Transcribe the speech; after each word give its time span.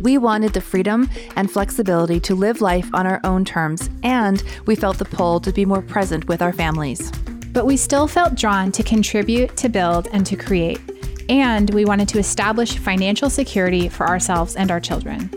We 0.00 0.16
wanted 0.16 0.52
the 0.52 0.60
freedom 0.60 1.10
and 1.36 1.50
flexibility 1.50 2.20
to 2.20 2.34
live 2.34 2.60
life 2.60 2.88
on 2.94 3.06
our 3.06 3.20
own 3.24 3.44
terms, 3.44 3.90
and 4.02 4.42
we 4.66 4.76
felt 4.76 4.98
the 4.98 5.04
pull 5.04 5.40
to 5.40 5.52
be 5.52 5.64
more 5.64 5.82
present 5.82 6.28
with 6.28 6.40
our 6.40 6.52
families. 6.52 7.10
But 7.52 7.66
we 7.66 7.76
still 7.76 8.06
felt 8.06 8.36
drawn 8.36 8.70
to 8.72 8.82
contribute, 8.82 9.56
to 9.56 9.68
build, 9.68 10.08
and 10.12 10.24
to 10.26 10.36
create. 10.36 10.80
And 11.28 11.68
we 11.70 11.84
wanted 11.84 12.08
to 12.10 12.18
establish 12.18 12.78
financial 12.78 13.28
security 13.28 13.88
for 13.88 14.06
ourselves 14.06 14.54
and 14.54 14.70
our 14.70 14.80
children. 14.80 15.30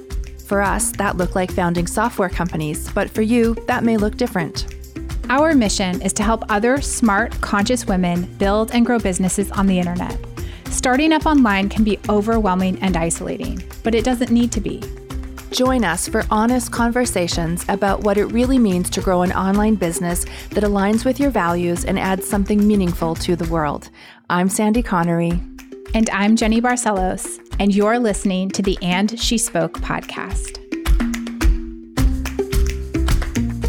For 0.46 0.62
us, 0.62 0.92
that 0.94 1.18
looked 1.18 1.36
like 1.36 1.52
founding 1.52 1.88
software 1.88 2.30
companies, 2.30 2.92
but 2.92 3.10
for 3.10 3.22
you, 3.22 3.56
that 3.68 3.84
may 3.84 3.98
look 3.98 4.18
different. 4.18 4.76
Our 5.30 5.56
mission 5.56 6.02
is 6.02 6.14
to 6.14 6.24
help 6.24 6.44
other 6.50 6.82
smart, 6.82 7.40
conscious 7.42 7.86
women 7.86 8.24
build 8.38 8.72
and 8.72 8.86
grow 8.86 9.00
businesses 9.00 9.50
on 9.52 9.66
the 9.66 9.80
internet. 9.80 10.18
Starting 10.72 11.12
up 11.12 11.26
online 11.26 11.68
can 11.68 11.84
be 11.84 12.00
overwhelming 12.08 12.82
and 12.82 12.96
isolating, 12.96 13.62
but 13.84 13.94
it 13.94 14.06
doesn't 14.06 14.32
need 14.32 14.54
to 14.54 14.62
be. 14.62 14.82
Join 15.52 15.84
us 15.84 16.08
for 16.08 16.24
honest 16.32 16.72
conversations 16.72 17.66
about 17.68 18.04
what 18.04 18.18
it 18.18 18.28
really 18.28 18.58
means 18.58 18.90
to 18.92 19.02
grow 19.02 19.22
an 19.22 19.34
online 19.34 19.76
business 19.76 20.26
that 20.52 20.64
aligns 20.64 21.04
with 21.04 21.20
your 21.20 21.30
values 21.30 21.84
and 21.84 22.00
adds 22.00 22.26
something 22.26 22.66
meaningful 22.66 23.16
to 23.16 23.36
the 23.36 23.48
world. 23.52 23.90
I'm 24.30 24.48
Sandy 24.48 24.82
Connery. 24.82 25.32
And 25.94 26.10
I'm 26.12 26.38
Jeni 26.38 26.62
Barcelos, 26.62 27.38
and 27.60 27.76
you're 27.76 28.00
listening 28.00 28.50
to 28.52 28.62
the 28.62 28.78
And 28.82 29.20
She 29.20 29.38
Spoke 29.38 29.74
podcast. 29.82 30.58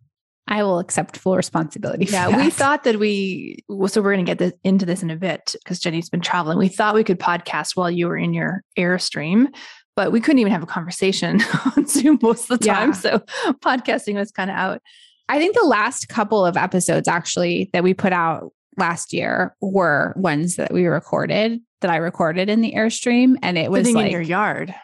I 0.48 0.64
will 0.64 0.80
accept 0.80 1.16
full 1.16 1.36
responsibility. 1.36 2.06
for 2.06 2.12
Yeah, 2.12 2.36
we 2.36 2.50
thought 2.50 2.82
that 2.82 2.98
we, 2.98 3.64
well, 3.68 3.86
so 3.86 4.02
we're 4.02 4.12
going 4.14 4.26
to 4.26 4.30
get 4.30 4.38
this, 4.38 4.52
into 4.64 4.84
this 4.84 5.00
in 5.00 5.10
a 5.10 5.16
bit 5.16 5.54
because 5.62 5.78
Jeni's 5.78 6.10
been 6.10 6.20
traveling. 6.20 6.58
We 6.58 6.66
thought 6.66 6.96
we 6.96 7.04
could 7.04 7.20
podcast 7.20 7.76
while 7.76 7.88
you 7.88 8.08
were 8.08 8.16
in 8.16 8.34
your 8.34 8.64
Airstream, 8.76 9.54
but 9.94 10.10
we 10.10 10.20
couldn't 10.20 10.40
even 10.40 10.50
have 10.50 10.64
a 10.64 10.66
conversation 10.66 11.40
on 11.76 11.86
Zoom 11.86 12.18
most 12.20 12.50
of 12.50 12.58
the 12.58 12.66
time. 12.66 12.88
Yeah. 12.88 12.94
So 12.94 13.18
podcasting 13.62 14.16
was 14.16 14.32
kind 14.32 14.50
of 14.50 14.56
out. 14.56 14.82
I 15.28 15.38
think 15.38 15.54
the 15.54 15.62
last 15.62 16.08
couple 16.08 16.44
of 16.44 16.56
episodes 16.56 17.06
actually 17.06 17.70
that 17.72 17.84
we 17.84 17.94
put 17.94 18.12
out 18.12 18.52
last 18.76 19.12
year 19.12 19.54
were 19.60 20.12
ones 20.16 20.56
that 20.56 20.72
we 20.72 20.86
recorded 20.86 21.60
that 21.80 21.92
I 21.92 21.96
recorded 21.96 22.48
in 22.48 22.60
the 22.60 22.72
Airstream, 22.72 23.36
and 23.40 23.56
it 23.56 23.70
was 23.70 23.90
like 23.92 24.06
in 24.06 24.12
your 24.12 24.20
yard. 24.20 24.74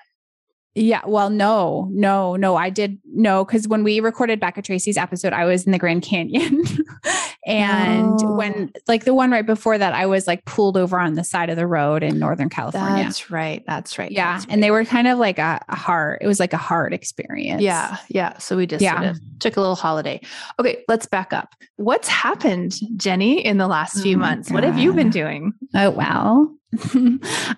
Yeah. 0.77 1.01
Well, 1.07 1.31
no, 1.31 1.89
no, 1.91 2.37
no. 2.37 2.55
I 2.57 2.69
did 2.71 2.99
no, 3.05 3.45
because 3.45 3.67
when 3.67 3.83
we 3.83 3.99
recorded 4.01 4.39
Becca 4.39 4.61
Tracy's 4.63 4.97
episode, 4.99 5.33
I 5.33 5.45
was 5.47 5.65
in 5.65 5.73
the 5.73 5.79
Grand 5.79 6.03
Canyon. 6.03 6.63
and 7.47 8.13
Oh. 8.23 8.35
when 8.37 8.73
like 8.87 9.05
the 9.05 9.15
one 9.15 9.31
right 9.31 9.47
before 9.47 9.79
that, 9.79 9.95
I 9.95 10.05
was 10.07 10.27
like 10.27 10.45
pulled 10.45 10.77
over 10.77 10.99
on 11.01 11.15
the 11.15 11.25
side 11.25 11.49
of 11.49 11.57
the 11.57 11.67
road 11.67 12.03
in 12.03 12.19
Northern 12.19 12.49
California. 12.51 13.05
That's 13.05 13.31
right. 13.31 13.65
That's 13.67 13.99
right. 13.99 14.11
yeah. 14.13 14.35
that's 14.35 14.47
And 14.51 14.63
they 14.63 14.71
were 14.71 14.85
kind 14.85 15.09
of 15.09 15.19
like 15.19 15.39
a, 15.39 15.65
a 15.69 15.77
hard, 15.77 16.19
it 16.21 16.27
was 16.27 16.39
like 16.41 16.53
a 16.53 16.57
hard 16.59 16.93
experience. 16.93 17.63
Yeah, 17.63 17.97
yeah. 18.09 18.37
So 18.39 18.57
we 18.57 18.67
just 18.67 18.85
sort 18.85 19.01
Yeah. 19.03 19.11
of 19.11 19.19
took 19.39 19.57
a 19.57 19.61
little 19.61 19.77
holiday. 19.77 20.21
Okay, 20.61 20.85
let's 20.89 21.07
back 21.07 21.33
up. 21.33 21.55
What's 21.77 22.09
happened, 22.09 22.73
Jeni, 22.97 23.41
in 23.43 23.57
the 23.59 23.67
last 23.69 23.99
oh 23.99 24.03
few 24.03 24.17
Oh 24.17 24.21
months? 24.21 24.51
What 24.51 24.65
have 24.65 24.77
you 24.79 24.93
been 24.93 25.11
doing? 25.11 25.53
Oh, 25.75 25.91
well, 25.91 26.55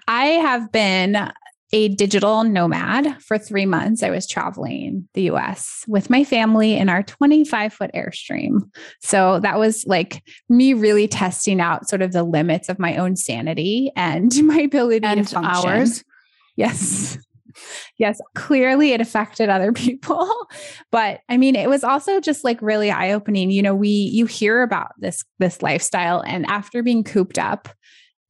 I 0.08 0.24
have 0.42 0.70
been 0.70 1.30
a 1.72 1.88
digital 1.88 2.44
nomad 2.44 3.20
for 3.22 3.36
three 3.38 3.66
months. 3.66 4.02
I 4.02 4.10
was 4.10 4.26
traveling 4.26 5.08
the 5.14 5.22
US 5.30 5.84
with 5.86 6.08
my 6.08 6.24
family 6.24 6.76
in 6.76 6.88
our 6.88 7.02
25 7.02 7.72
foot 7.72 7.90
Airstream. 7.94 8.70
So 9.02 9.40
that 9.40 9.58
was 9.58 9.84
like 9.86 10.22
me 10.48 10.72
really 10.72 11.08
testing 11.08 11.60
out 11.60 11.88
sort 11.88 12.02
of 12.02 12.12
the 12.12 12.22
limits 12.22 12.68
of 12.68 12.78
my 12.78 12.96
own 12.96 13.16
sanity 13.16 13.92
and 13.96 14.32
my 14.44 14.60
ability 14.60 15.04
And 15.06 15.26
to 15.26 15.34
function. 15.34 15.70
ours? 15.70 16.04
Yes. 16.56 17.18
Yes, 17.98 18.20
clearly 18.34 18.92
it 18.92 19.00
affected 19.00 19.48
other 19.48 19.72
people. 19.74 20.30
But 20.90 21.20
I 21.28 21.36
mean, 21.36 21.56
it 21.56 21.68
was 21.68 21.84
also 21.84 22.20
just 22.20 22.44
like 22.44 22.62
really 22.62 22.90
eye-opening. 22.90 23.50
You 23.50 23.62
know, 23.62 23.74
we 23.74 23.88
you 23.88 24.26
hear 24.26 24.62
about 24.62 24.92
this 24.98 25.22
this 25.38 25.62
lifestyle 25.62 26.22
and 26.26 26.46
after 26.46 26.82
being 26.82 27.04
cooped 27.04 27.38
up 27.38 27.68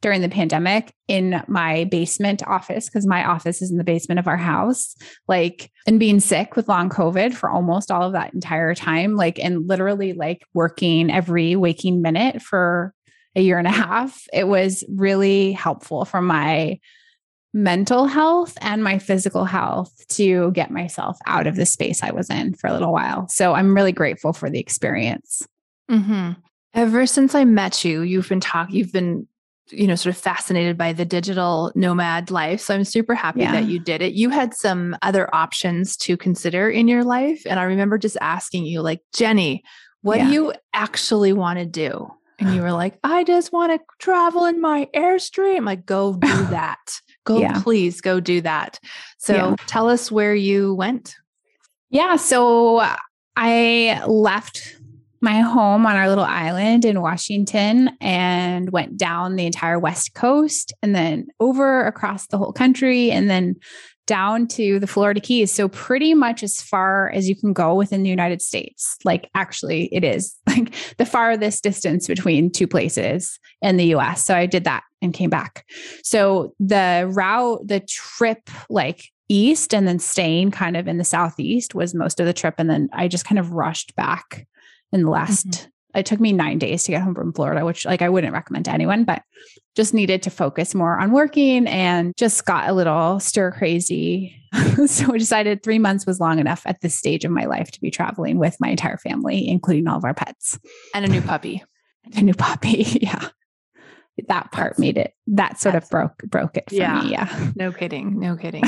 during 0.01 0.21
the 0.21 0.29
pandemic 0.29 0.93
in 1.09 1.43
my 1.49 1.85
basement 1.85 2.43
office 2.47 2.87
because 2.87 3.07
my 3.07 3.25
office 3.25 3.61
is 3.61 3.71
in 3.71 3.79
the 3.79 3.85
basement 3.85 4.19
of 4.19 4.29
our 4.29 4.37
house, 4.37 4.95
like 5.27 5.71
and 5.87 5.99
being 5.99 6.21
sick 6.21 6.55
with 6.55 6.69
long 6.69 6.89
COVID 6.89 7.35
for 7.35 7.51
almost 7.51 7.91
all 7.91 8.03
of 8.03 8.13
that 8.13 8.33
entire 8.35 8.75
time, 8.75 9.17
like 9.17 9.39
and 9.39 9.67
literally 9.67 10.13
like 10.13 10.45
working 10.55 11.11
every 11.11 11.57
waking 11.57 12.01
minute 12.01 12.41
for 12.41 12.95
a 13.35 13.41
year 13.41 13.59
and 13.59 13.67
a 13.67 13.73
half, 13.73 14.27
it 14.33 14.47
was 14.47 14.85
really 14.89 15.53
helpful 15.53 16.05
for 16.05 16.21
my 16.21 16.79
mental 17.55 18.07
health 18.07 18.57
and 18.61 18.85
my 18.85 18.99
physical 18.99 19.45
health 19.45 20.07
to 20.09 20.51
get 20.53 20.71
myself 20.71 21.19
out 21.27 21.47
of 21.47 21.57
the 21.57 21.67
space 21.67 22.03
I 22.03 22.11
was 22.11 22.29
in 22.31 22.55
for 22.55 22.69
a 22.69 22.73
little 22.73 22.93
while. 22.93 23.27
So 23.29 23.55
I'm 23.55 23.75
really 23.75 23.93
grateful 23.93 24.33
for 24.33 24.51
the 24.51 24.61
experience. 24.61 25.47
Mm-hmm. 25.91 26.33
Ever 26.75 27.07
since 27.07 27.35
I 27.35 27.45
met 27.45 27.85
you, 27.85 28.03
you've 28.03 28.29
been 28.29 28.41
talking, 28.41 28.77
you've 28.77 28.93
been, 28.93 29.27
you 29.71 29.87
know, 29.87 29.95
sort 29.95 30.15
of 30.15 30.21
fascinated 30.21 30.77
by 30.79 30.93
the 30.93 31.05
digital 31.05 31.73
nomad 31.75 32.31
life. 32.31 32.61
So 32.61 32.75
I'm 32.75 32.85
super 32.85 33.15
happy 33.15 33.41
Yeah. 33.41 33.53
that 33.53 33.65
you 33.67 33.79
did 33.79 34.03
it. 34.03 34.13
You 34.15 34.31
had 34.31 34.55
some 34.55 34.97
other 35.03 35.33
options 35.35 35.97
to 35.99 36.17
consider 36.17 36.69
in 36.71 36.89
your 36.89 37.05
life. 37.05 37.43
And 37.47 37.59
I 37.61 37.65
remember 37.65 37.99
just 37.99 38.17
asking 38.21 38.65
you, 38.65 38.81
like, 38.83 39.01
Jeni, 39.15 39.61
what 40.03 40.19
Yeah. 40.19 40.27
do 40.29 40.33
you 40.33 40.53
actually 40.73 41.33
want 41.33 41.59
to 41.59 41.67
do? 41.67 42.09
And 42.41 42.55
you 42.55 42.63
were 42.63 42.71
like, 42.73 42.99
I 43.03 43.25
just 43.25 43.53
want 43.53 43.73
to 43.73 43.81
travel 43.99 44.45
in 44.45 44.61
my 44.61 44.89
Airstream. 44.95 45.67
Like, 45.67 45.85
go 45.85 46.13
do 46.15 46.19
that. 46.51 47.01
Go, 47.25 47.39
Yeah. 47.41 47.61
please 47.63 48.01
go 48.01 48.21
do 48.21 48.41
that. 48.43 48.79
So 49.19 49.57
tell 49.67 49.89
us 49.89 50.11
where 50.11 50.35
you 50.35 50.75
went. 50.75 51.17
Yeah. 51.91 52.15
So 52.17 52.87
I 53.37 54.03
left 54.07 54.77
my 55.21 55.41
home 55.41 55.87
on 55.87 55.97
our 55.97 56.09
little 56.09 56.25
island 56.25 56.85
in 56.85 57.01
Washington 57.01 57.91
and 58.01 58.71
went 58.71 58.97
down 58.97 59.37
the 59.37 59.47
entire 59.47 59.79
West 59.79 60.15
Coast 60.15 60.73
and 60.83 60.95
then 60.95 61.27
over 61.41 61.87
across 61.87 62.27
the 62.27 62.39
whole 62.39 62.53
country 62.53 63.11
and 63.11 63.29
then 63.29 63.57
down 64.07 64.47
to 64.47 64.81
the 64.81 64.87
Florida 64.87 65.21
Keys. 65.21 65.53
So, 65.53 65.69
pretty 65.69 66.15
much 66.15 66.43
as 66.43 66.61
far 66.63 67.11
as 67.11 67.29
you 67.29 67.37
can 67.37 67.53
go 67.53 67.75
within 67.75 68.03
the 68.03 68.11
United 68.11 68.43
States. 68.43 68.97
Like, 69.05 69.31
actually, 69.35 69.85
it 69.95 70.03
is 70.03 70.35
like 70.49 70.75
the 70.97 71.07
farthest 71.07 71.63
distance 71.63 72.09
between 72.09 72.51
two 72.51 72.67
places 72.67 73.39
in 73.63 73.77
the 73.77 73.95
US. 73.95 74.25
So, 74.25 74.35
I 74.35 74.47
did 74.47 74.65
that 74.65 74.83
and 75.03 75.15
came 75.15 75.31
back. 75.31 75.65
So, 76.03 76.55
the 76.59 77.09
route, 77.13 77.69
the 77.69 77.81
trip, 77.81 78.49
like, 78.69 79.05
east 79.31 79.75
and 79.75 79.87
then 79.87 79.99
staying 79.99 80.51
kind 80.51 80.75
of 80.75 80.89
in 80.89 80.97
the 80.97 81.05
southeast 81.05 81.75
was 81.75 81.95
most 81.95 82.19
of 82.19 82.25
the 82.25 82.33
trip 82.33 82.55
and 82.57 82.71
then 82.71 82.89
i 82.95 83.07
just 83.07 83.27
kind 83.27 83.39
of 83.39 83.53
rushed 83.53 83.95
back 83.95 84.47
in 84.93 85.03
the 85.03 85.11
last 85.11 85.47
mm-hmm. 85.47 85.99
it 85.99 86.07
took 86.07 86.21
me 86.21 86.33
nine 86.33 86.59
days 86.59 86.85
to 86.85 86.93
get 86.93 87.03
home 87.03 87.15
from 87.15 87.33
florida 87.33 87.65
which 87.65 87.85
like 87.85 88.03
i 88.03 88.09
wouldn't 88.09 88.33
recommend 88.33 88.65
to 88.65 88.73
anyone 88.73 89.05
but 89.05 89.23
just 89.77 89.95
needed 89.95 90.23
to 90.23 90.31
focus 90.31 90.75
more 90.75 90.99
on 90.99 91.13
working 91.13 91.67
and 91.69 92.13
just 92.17 92.45
got 92.45 92.69
a 92.69 92.73
little 92.73 93.21
stir 93.21 93.53
crazy 93.53 94.35
so 94.87 95.13
I 95.13 95.19
decided 95.19 95.63
three 95.63 95.79
months 95.79 96.07
was 96.07 96.21
long 96.21 96.39
enough 96.39 96.63
at 96.65 96.81
this 96.81 96.97
stage 96.97 97.25
of 97.25 97.31
my 97.31 97.45
life 97.45 97.71
to 97.73 97.81
be 97.81 97.91
traveling 97.91 98.39
with 98.39 98.57
my 98.61 98.71
entire 98.71 98.97
family 98.97 99.47
including 99.47 99.87
all 99.87 99.99
of 99.99 100.05
our 100.05 100.15
pets 100.15 100.59
And 100.95 101.05
a 101.05 101.09
new 101.09 101.21
puppy. 101.21 101.63
a 102.17 102.23
new 102.23 102.35
puppy 102.35 102.83
yeah 103.03 103.29
that 104.27 104.51
part 104.51 104.71
That's, 104.71 104.81
made 104.81 104.99
it 104.99 105.15
that 105.29 105.61
sort 105.61 105.75
of 105.75 105.89
broke 105.91 106.19
broke 106.25 106.57
it 106.57 106.69
for 106.69 106.75
yeah, 106.75 107.03
me. 107.03 107.11
Yeah. 107.11 107.53
No 107.55 107.71
kidding. 107.71 108.19
No 108.19 108.37
kidding. 108.37 108.65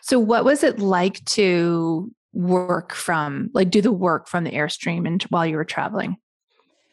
so 0.00 0.18
what 0.18 0.44
was 0.44 0.62
it 0.62 0.78
like 0.78 1.22
to 1.26 2.10
work 2.36 2.94
from 2.94 3.50
like 3.54 3.70
do 3.70 3.80
the 3.80 3.92
work 3.92 4.28
from 4.28 4.44
the 4.44 4.52
airstream 4.52 5.06
and 5.06 5.22
while 5.24 5.46
you 5.46 5.56
were 5.56 5.64
traveling? 5.64 6.16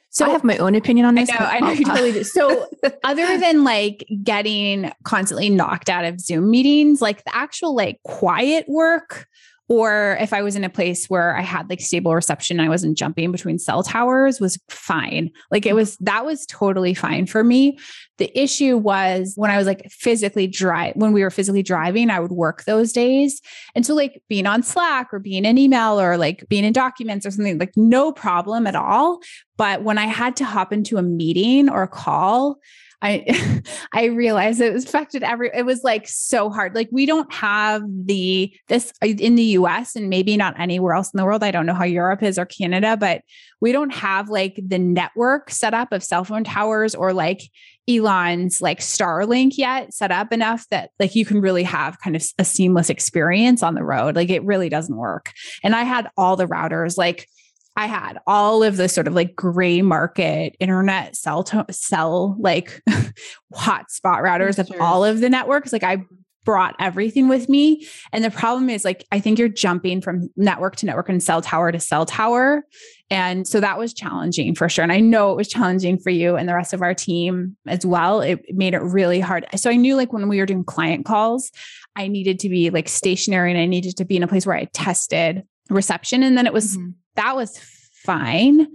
So 0.10 0.26
I 0.26 0.30
oh, 0.30 0.32
have 0.34 0.44
my 0.44 0.58
own 0.58 0.76
opinion 0.76 1.08
on 1.08 1.16
this. 1.16 1.28
I 1.32 1.40
know, 1.40 1.46
I 1.46 1.60
know 1.60 1.72
you 1.72 1.86
totally 1.86 2.12
do. 2.12 2.24
So 2.24 2.68
other 3.04 3.38
than 3.40 3.64
like 3.64 4.08
getting 4.24 4.92
constantly 5.04 5.50
knocked 5.50 5.90
out 5.90 6.06
of 6.06 6.20
Zoom 6.20 6.52
meetings, 6.52 7.02
like 7.02 7.24
the 7.24 7.36
actual 7.36 7.76
like 7.76 8.00
quiet 8.04 8.66
work 8.70 9.26
or 9.70 10.18
if 10.20 10.34
I 10.34 10.42
was 10.42 10.56
in 10.56 10.64
a 10.64 10.70
place 10.70 11.10
where 11.10 11.36
I 11.38 11.42
had 11.42 11.70
like 11.70 11.80
stable 11.80 12.14
reception, 12.14 12.60
I 12.60 12.68
wasn't 12.68 12.98
jumping 12.98 13.32
between 13.32 13.58
cell 13.58 13.82
towers 13.82 14.42
was 14.42 14.60
fine. 14.70 15.32
Like 15.52 15.66
it 15.66 15.74
was, 15.74 15.96
that 15.98 16.26
was 16.26 16.46
totally 16.46 16.94
fine 16.94 17.26
for 17.26 17.44
me. 17.44 17.78
The 18.18 18.38
issue 18.38 18.78
was 18.78 19.34
when 19.36 19.52
I 19.52 19.58
was 19.58 19.66
like 19.66 19.90
physically 19.90 20.48
drive, 20.48 20.96
when 20.96 21.14
we 21.14 21.24
were 21.24 21.30
physically 21.30 21.64
driving, 21.64 22.10
I 22.10 22.20
would 22.20 22.32
work 22.32 22.66
those 22.66 22.92
days. 22.92 23.42
And 23.74 23.86
so 23.86 23.96
like 23.96 24.22
being 24.28 24.46
on 24.46 24.64
Slack 24.64 25.14
or 25.14 25.20
being 25.20 25.46
in 25.46 25.58
email 25.58 26.00
or 26.00 26.18
like 26.18 26.46
being 26.50 26.66
in 26.66 26.74
documents 26.74 27.26
or 27.26 27.32
something, 27.32 27.58
like 27.58 27.74
no 27.78 28.12
problem 28.12 28.68
at 28.68 28.76
all. 28.76 29.22
But 29.56 29.84
when 29.84 29.98
I 29.98 30.08
had 30.08 30.36
to 30.38 30.46
hop 30.46 30.74
into 30.74 30.98
a 30.98 31.04
meeting 31.04 31.70
or 31.70 31.84
a 31.84 31.88
call, 31.88 32.58
I 33.04 33.62
I 33.92 34.06
realized 34.06 34.62
it 34.62 34.74
was 34.74 34.86
affected 34.86 35.22
every 35.22 35.52
it 35.54 35.66
was 35.66 35.84
like 35.84 36.08
so 36.08 36.50
hard. 36.50 36.74
Like 36.74 36.90
we 36.92 37.06
don't 37.06 37.32
have 37.32 37.84
the 37.88 38.52
this 38.70 38.92
uh, 39.04 39.08
in 39.08 39.36
the 39.36 39.44
US 39.44 39.96
and 39.96 40.10
maybe 40.10 40.38
not 40.38 40.60
anywhere 40.60 40.94
else 40.94 41.12
in 41.14 41.18
the 41.18 41.26
world. 41.26 41.44
I 41.44 41.52
don't 41.52 41.66
know 41.66 41.74
how 41.74 41.84
Europe 41.84 42.24
is 42.24 42.40
or 42.40 42.46
Canada, 42.46 42.98
but 42.98 43.22
we 43.60 43.72
don't 43.72 43.94
have 43.94 44.30
like 44.30 44.60
the 44.66 44.80
network 44.80 45.52
set 45.52 45.74
up 45.74 45.92
of 45.92 46.04
cell 46.04 46.24
phone 46.24 46.44
towers 46.44 46.96
or 46.96 47.14
like 47.14 47.42
Elon's 47.88 48.62
like 48.62 48.80
Starlink 48.80 49.58
yet 49.58 49.94
set 49.94 50.12
up 50.12 50.32
enough 50.32 50.66
that 50.70 50.92
like 51.00 51.16
you 51.16 51.26
can 51.26 51.42
really 51.42 51.64
have 51.64 52.00
kind 52.00 52.16
of 52.16 52.24
a 52.40 52.46
seamless 52.46 52.90
experience 52.90 53.62
on 53.62 53.76
the 53.76 53.84
road. 53.84 54.16
Like 54.16 54.30
it 54.30 54.44
really 54.46 54.70
doesn't 54.70 54.96
work. 54.96 55.34
And 55.64 55.76
I 55.76 55.84
had 55.84 56.10
all 56.18 56.38
the 56.38 56.48
routers 56.48 56.98
like 56.98 57.28
I 57.76 57.88
had 57.88 58.20
all 58.28 58.64
of 58.64 58.78
the 58.78 58.88
sort 58.88 59.08
of 59.08 59.14
like 59.14 59.36
gray 59.36 59.82
market 59.82 60.56
internet 60.60 61.16
cell 61.16 61.44
to- 61.44 61.66
cell 61.72 62.36
like 62.40 62.82
hotspot 63.54 64.22
routers 64.22 64.60
of 64.60 64.70
all 64.80 65.04
of 65.04 65.22
the 65.22 65.30
networks. 65.30 65.74
Like 65.74 65.84
I 65.84 66.06
brought 66.46 66.76
everything 66.80 67.28
with 67.28 67.48
me. 67.48 67.88
And 68.12 68.24
the 68.24 68.32
problem 68.32 68.70
is 68.70 68.84
like 68.84 69.06
I 69.12 69.20
think 69.20 69.40
you're 69.40 69.48
jumping 69.48 70.02
from 70.02 70.30
network 70.36 70.76
to 70.78 70.86
network 70.86 71.10
and 71.10 71.24
cell 71.24 71.42
tower 71.42 71.72
to 71.72 71.80
cell 71.80 72.06
tower. 72.06 72.64
And 73.10 73.48
so 73.48 73.60
that 73.60 73.78
was 73.78 73.94
challenging 73.94 74.56
for 74.56 74.68
sure. 74.70 74.84
And 74.84 74.92
I 74.92 75.00
know 75.00 75.32
it 75.32 75.38
was 75.38 75.48
challenging 75.48 76.00
for 76.00 76.10
you 76.10 76.36
and 76.36 76.50
the 76.50 76.56
rest 76.56 76.74
of 76.74 76.82
our 76.82 76.94
team 76.94 77.56
as 77.68 77.86
well. 77.86 78.22
It 78.22 78.44
made 78.50 78.74
it 78.74 78.82
really 78.82 79.20
hard. 79.20 79.46
So 79.56 79.70
I 79.70 79.76
knew 79.76 79.96
like 79.96 80.12
when 80.12 80.28
we 80.28 80.40
were 80.40 80.46
doing 80.46 80.64
client 80.64 81.06
calls, 81.06 81.52
I 81.96 82.08
needed 82.08 82.40
to 82.40 82.50
be 82.50 82.70
like 82.70 82.90
stationary 82.90 83.52
and 83.52 83.60
I 83.60 83.66
needed 83.66 83.98
to 83.98 84.06
be 84.06 84.18
in 84.18 84.24
a 84.24 84.28
place 84.28 84.46
where 84.46 84.58
I 84.58 84.66
tested 84.66 85.44
reception. 85.70 86.24
And 86.24 86.38
then 86.38 86.46
it 86.46 86.54
was 86.54 86.78
mm-hmm 86.78 86.90
that 87.16 87.36
was 87.36 87.60
fine. 88.04 88.68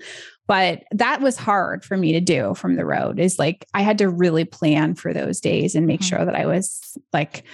But 0.46 0.84
that 0.92 1.20
was 1.20 1.36
hard 1.36 1.84
for 1.84 1.96
me 1.96 2.12
to 2.12 2.20
do 2.20 2.54
from 2.54 2.76
the 2.76 2.86
road 2.86 3.20
is 3.20 3.38
like 3.38 3.66
I 3.74 3.82
had 3.82 3.98
to 3.98 4.08
really 4.08 4.46
plan 4.46 4.94
for 4.94 5.12
those 5.12 5.40
days 5.40 5.74
and 5.74 5.86
make 5.86 6.00
mm-hmm. 6.00 6.16
sure 6.16 6.24
that 6.24 6.34
I 6.34 6.46
was 6.46 6.96
like, 7.12 7.44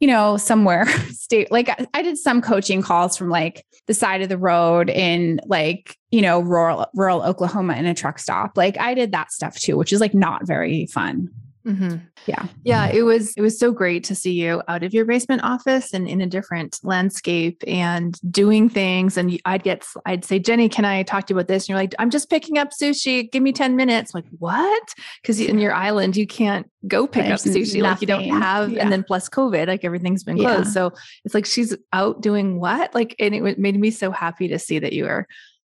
you 0.00 0.08
know, 0.08 0.38
somewhere 0.38 0.86
state 1.10 1.52
like 1.52 1.68
I 1.92 2.02
did 2.02 2.16
some 2.16 2.40
coaching 2.40 2.80
calls 2.80 3.18
from 3.18 3.28
like 3.28 3.66
the 3.86 3.92
side 3.92 4.22
of 4.22 4.30
the 4.30 4.38
road 4.38 4.88
in 4.88 5.40
like, 5.44 5.96
you 6.10 6.22
know, 6.22 6.40
rural 6.40 6.86
rural 6.94 7.22
Oklahoma 7.22 7.74
in 7.74 7.84
a 7.84 7.94
truck 7.94 8.18
stop. 8.18 8.56
Like 8.56 8.78
I 8.78 8.94
did 8.94 9.12
that 9.12 9.30
stuff 9.30 9.58
too, 9.58 9.76
which 9.76 9.92
is 9.92 10.00
like 10.00 10.14
not 10.14 10.46
very 10.46 10.86
fun. 10.86 11.28
Mm-hmm. 11.68 11.96
Yeah. 12.26 12.46
Yeah. 12.64 12.86
It 12.88 13.02
was, 13.02 13.34
it 13.36 13.42
was 13.42 13.58
so 13.58 13.72
great 13.72 14.02
to 14.04 14.14
see 14.14 14.32
you 14.32 14.62
out 14.68 14.82
of 14.82 14.94
your 14.94 15.04
basement 15.04 15.44
office 15.44 15.92
and 15.92 16.08
in 16.08 16.22
a 16.22 16.26
different 16.26 16.78
landscape 16.82 17.62
and 17.66 18.18
doing 18.30 18.70
things. 18.70 19.18
And 19.18 19.38
I'd 19.44 19.62
get, 19.62 19.86
I'd 20.06 20.24
say, 20.24 20.40
Jeni, 20.40 20.70
can 20.72 20.86
I 20.86 21.02
talk 21.02 21.26
to 21.26 21.34
you 21.34 21.38
about 21.38 21.48
this? 21.48 21.64
And 21.64 21.68
you're 21.68 21.78
like, 21.78 21.94
I'm 21.98 22.08
just 22.08 22.30
picking 22.30 22.56
up 22.56 22.70
sushi. 22.70 23.30
Give 23.30 23.42
me 23.42 23.52
10 23.52 23.76
minutes. 23.76 24.14
I'm 24.14 24.22
like, 24.22 24.30
what? 24.38 24.94
Because 25.20 25.40
in 25.40 25.58
your 25.58 25.74
island, 25.74 26.16
you 26.16 26.26
can't 26.26 26.70
go 26.86 27.06
pick 27.06 27.26
There's 27.26 27.46
up 27.46 27.52
sushi. 27.52 27.82
Nothing. 27.82 27.82
Like 27.82 28.00
you 28.00 28.06
don't 28.06 28.40
have, 28.40 28.72
yeah. 28.72 28.82
and 28.82 28.90
then 28.90 29.04
plus 29.04 29.28
COVID, 29.28 29.66
like 29.66 29.84
everything's 29.84 30.24
been 30.24 30.38
closed. 30.38 30.68
Yeah. 30.68 30.72
So 30.72 30.92
it's 31.24 31.34
like, 31.34 31.44
she's 31.44 31.76
out 31.92 32.22
doing 32.22 32.58
what? 32.58 32.94
Like, 32.94 33.14
and 33.18 33.34
it 33.34 33.58
made 33.58 33.78
me 33.78 33.90
so 33.90 34.10
happy 34.10 34.48
to 34.48 34.58
see 34.58 34.78
that 34.78 34.94
you 34.94 35.06
are 35.06 35.26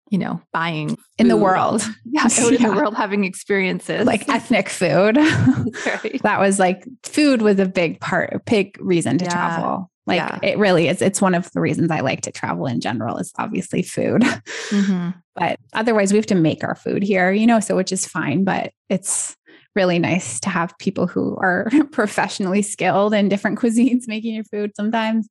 you 0.09 0.17
know, 0.17 0.41
buying 0.53 0.97
in 1.17 1.27
the 1.27 1.37
world. 1.37 1.83
Yeah, 2.09 2.27
yeah. 2.31 2.47
in 2.47 2.63
the 2.63 2.71
world 2.71 2.95
having 2.95 3.25
experiences. 3.25 4.05
Like 4.05 4.27
ethnic 4.29 4.69
food. 4.69 5.17
right. 5.85 6.19
That 6.23 6.39
was 6.39 6.57
like 6.57 6.83
food 7.03 7.43
was 7.43 7.59
a 7.59 7.65
big 7.67 7.99
part, 7.99 8.33
a 8.33 8.39
big 8.39 8.75
reason 8.79 9.19
to 9.19 9.25
yeah. 9.25 9.31
travel. 9.31 9.91
Like 10.07 10.17
yeah. 10.17 10.39
it 10.41 10.57
really 10.57 10.87
is. 10.87 11.01
It's 11.01 11.21
one 11.21 11.35
of 11.35 11.51
the 11.51 11.59
reasons 11.59 11.91
I 11.91 11.99
like 11.99 12.21
to 12.21 12.31
travel 12.31 12.65
in 12.65 12.79
general 12.79 13.17
is 13.17 13.31
obviously 13.37 13.83
food. 13.83 14.21
Mm-hmm. 14.21 15.09
but 15.35 15.59
otherwise 15.73 16.11
we 16.11 16.17
have 16.17 16.25
to 16.27 16.35
make 16.35 16.63
our 16.63 16.75
food 16.75 17.03
here, 17.03 17.31
you 17.31 17.45
know, 17.45 17.59
so 17.59 17.75
which 17.75 17.91
is 17.91 18.07
fine, 18.07 18.43
but 18.43 18.71
it's 18.89 19.35
really 19.75 19.99
nice 19.99 20.39
to 20.39 20.49
have 20.49 20.77
people 20.79 21.07
who 21.07 21.35
are 21.37 21.69
professionally 21.91 22.63
skilled 22.63 23.13
in 23.13 23.29
different 23.29 23.59
cuisines 23.59 24.07
making 24.07 24.33
your 24.33 24.43
food 24.45 24.71
sometimes. 24.75 25.29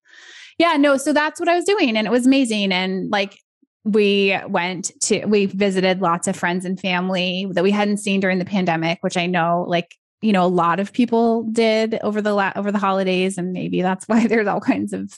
Yeah, 0.58 0.76
no, 0.76 0.96
so 0.96 1.12
that's 1.12 1.40
what 1.40 1.48
I 1.48 1.56
was 1.56 1.64
doing 1.64 1.96
and 1.96 2.06
it 2.06 2.10
was 2.10 2.26
amazing 2.26 2.70
and 2.70 3.10
like 3.10 3.38
we 3.86 4.36
went 4.48 4.90
to 5.00 5.24
we 5.26 5.46
visited 5.46 6.00
lots 6.00 6.26
of 6.26 6.34
friends 6.34 6.64
and 6.64 6.80
family 6.80 7.46
that 7.52 7.62
we 7.62 7.70
hadn't 7.70 7.98
seen 7.98 8.18
during 8.18 8.40
the 8.40 8.44
pandemic 8.44 8.98
which 9.00 9.16
i 9.16 9.26
know 9.26 9.64
like 9.68 9.94
you 10.22 10.32
know 10.32 10.44
a 10.44 10.48
lot 10.48 10.80
of 10.80 10.92
people 10.92 11.44
did 11.44 11.96
over 12.02 12.20
the 12.20 12.34
la- 12.34 12.52
over 12.56 12.72
the 12.72 12.78
holidays 12.78 13.38
and 13.38 13.52
maybe 13.52 13.82
that's 13.82 14.04
why 14.08 14.26
there's 14.26 14.48
all 14.48 14.60
kinds 14.60 14.92
of 14.92 15.16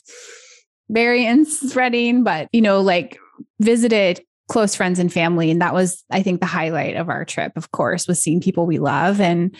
variants 0.89 1.59
spreading 1.71 2.23
but 2.23 2.47
you 2.51 2.61
know 2.61 2.79
like 2.79 3.17
visited 3.59 4.21
close 4.47 4.75
friends 4.75 4.99
and 4.99 5.11
family 5.11 5.49
and 5.49 5.61
that 5.61 5.73
was 5.73 6.03
i 6.11 6.21
think 6.21 6.39
the 6.39 6.45
highlight 6.45 6.95
of 6.95 7.09
our 7.09 7.25
trip 7.25 7.51
of 7.55 7.71
course 7.71 8.07
was 8.07 8.21
seeing 8.21 8.39
people 8.39 8.67
we 8.67 8.77
love 8.77 9.19
and 9.19 9.55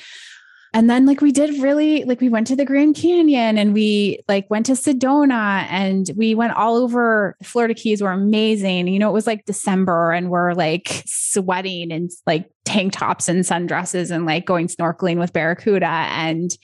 and 0.73 0.89
then 0.89 1.05
like 1.05 1.21
we 1.21 1.31
did 1.31 1.61
really 1.61 2.03
like 2.03 2.21
we 2.21 2.29
went 2.29 2.45
to 2.47 2.55
the 2.55 2.65
Grand 2.65 2.95
Canyon 2.95 3.57
and 3.57 3.73
we 3.73 4.19
like 4.27 4.47
went 4.49 4.67
to 4.67 4.73
Sedona 4.73 5.65
and 5.69 6.11
we 6.15 6.35
went 6.35 6.53
all 6.53 6.75
over. 6.75 7.35
Florida 7.43 7.73
Keys 7.73 8.03
were 8.03 8.11
amazing. 8.11 8.87
You 8.87 8.99
know, 8.99 9.09
it 9.09 9.13
was 9.13 9.25
like 9.25 9.45
December 9.45 10.11
and 10.11 10.29
we're 10.29 10.53
like 10.53 11.03
sweating 11.05 11.91
and 11.91 12.11
like 12.27 12.51
tank 12.65 12.93
tops 12.93 13.27
and 13.27 13.43
sundresses 13.43 14.11
and 14.11 14.27
like 14.27 14.45
going 14.45 14.67
snorkeling 14.67 15.17
with 15.17 15.33
Barracuda 15.33 15.87
and 15.87 16.55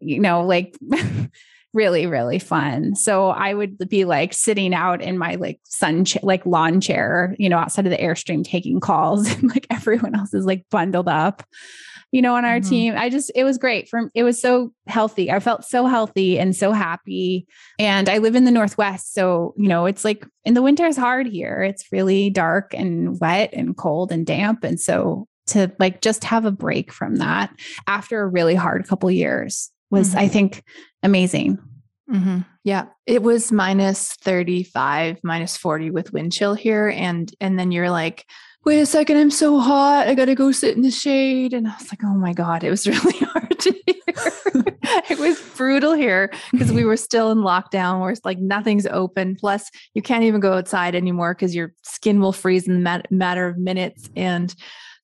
you 0.00 0.20
know, 0.20 0.44
like 0.44 0.76
really 1.72 2.06
really 2.06 2.38
fun. 2.38 2.94
So 2.94 3.30
i 3.30 3.54
would 3.54 3.78
be 3.88 4.04
like 4.04 4.34
sitting 4.34 4.74
out 4.74 5.00
in 5.00 5.16
my 5.16 5.36
like 5.36 5.60
sun 5.64 6.04
cha- 6.04 6.20
like 6.22 6.44
lawn 6.44 6.80
chair 6.80 7.34
you 7.38 7.48
know 7.48 7.58
outside 7.58 7.86
of 7.86 7.90
the 7.90 7.98
airstream 7.98 8.44
taking 8.44 8.80
calls 8.80 9.28
and 9.34 9.50
like 9.50 9.66
everyone 9.70 10.14
else 10.14 10.32
is 10.34 10.44
like 10.44 10.64
bundled 10.70 11.08
up 11.08 11.42
you 12.12 12.22
know, 12.22 12.34
on 12.34 12.44
our 12.44 12.60
mm-hmm. 12.60 12.68
team. 12.68 12.94
I 12.96 13.10
just, 13.10 13.30
it 13.34 13.44
was 13.44 13.58
great. 13.58 13.88
From 13.88 14.10
it 14.14 14.22
was 14.22 14.40
so 14.40 14.72
healthy. 14.86 15.30
I 15.30 15.40
felt 15.40 15.64
so 15.64 15.86
healthy 15.86 16.38
and 16.38 16.54
so 16.54 16.72
happy. 16.72 17.46
And 17.78 18.08
I 18.08 18.18
live 18.18 18.34
in 18.34 18.44
the 18.44 18.50
Northwest. 18.50 19.12
So, 19.12 19.54
you 19.56 19.68
know, 19.68 19.86
it's 19.86 20.04
like 20.04 20.26
in 20.44 20.54
the 20.54 20.62
winter 20.62 20.86
is 20.86 20.96
hard 20.96 21.26
here. 21.26 21.62
It's 21.62 21.90
really 21.92 22.30
dark 22.30 22.74
and 22.74 23.18
wet 23.20 23.50
and 23.52 23.76
cold 23.76 24.12
and 24.12 24.24
damp. 24.24 24.64
And 24.64 24.80
so 24.80 25.26
to 25.48 25.70
like 25.78 26.00
just 26.00 26.24
have 26.24 26.44
a 26.44 26.50
break 26.50 26.92
from 26.92 27.16
that 27.16 27.50
after 27.86 28.22
a 28.22 28.28
really 28.28 28.54
hard 28.54 28.86
couple 28.88 29.10
years 29.10 29.70
was, 29.90 30.10
mm-hmm. 30.10 30.18
I 30.18 30.28
think, 30.28 30.64
amazing. 31.02 31.58
Mm-hmm. 32.10 32.38
Yeah, 32.62 32.86
it 33.06 33.22
was 33.22 33.52
minus 33.52 34.14
35, 34.14 35.18
minus 35.22 35.56
40 35.56 35.90
with 35.90 36.12
wind 36.12 36.32
chill 36.32 36.54
here. 36.54 36.88
And, 36.88 37.32
and 37.40 37.58
then 37.58 37.72
you're 37.72 37.90
like, 37.90 38.24
wait 38.66 38.80
a 38.80 38.86
second, 38.86 39.16
I'm 39.16 39.30
so 39.30 39.60
hot. 39.60 40.08
I 40.08 40.14
got 40.16 40.24
to 40.24 40.34
go 40.34 40.50
sit 40.50 40.76
in 40.76 40.82
the 40.82 40.90
shade. 40.90 41.54
And 41.54 41.68
I 41.68 41.74
was 41.78 41.90
like, 41.92 42.02
oh 42.02 42.14
my 42.14 42.32
God, 42.32 42.64
it 42.64 42.70
was 42.70 42.84
really 42.86 43.18
hard 43.18 43.58
to 43.60 43.70
hear. 43.86 43.94
it 45.08 45.18
was 45.20 45.40
brutal 45.56 45.94
here 45.94 46.32
because 46.50 46.72
we 46.72 46.84
were 46.84 46.96
still 46.96 47.30
in 47.30 47.38
lockdown 47.38 48.00
where 48.00 48.10
it's 48.10 48.24
like 48.24 48.38
nothing's 48.38 48.86
open. 48.88 49.36
Plus, 49.36 49.70
you 49.94 50.02
can't 50.02 50.24
even 50.24 50.40
go 50.40 50.54
outside 50.54 50.96
anymore 50.96 51.32
because 51.32 51.54
your 51.54 51.72
skin 51.82 52.18
will 52.18 52.32
freeze 52.32 52.66
in 52.66 52.74
the 52.74 52.80
mat- 52.80 53.10
matter 53.12 53.46
of 53.46 53.56
minutes. 53.56 54.10
And 54.16 54.52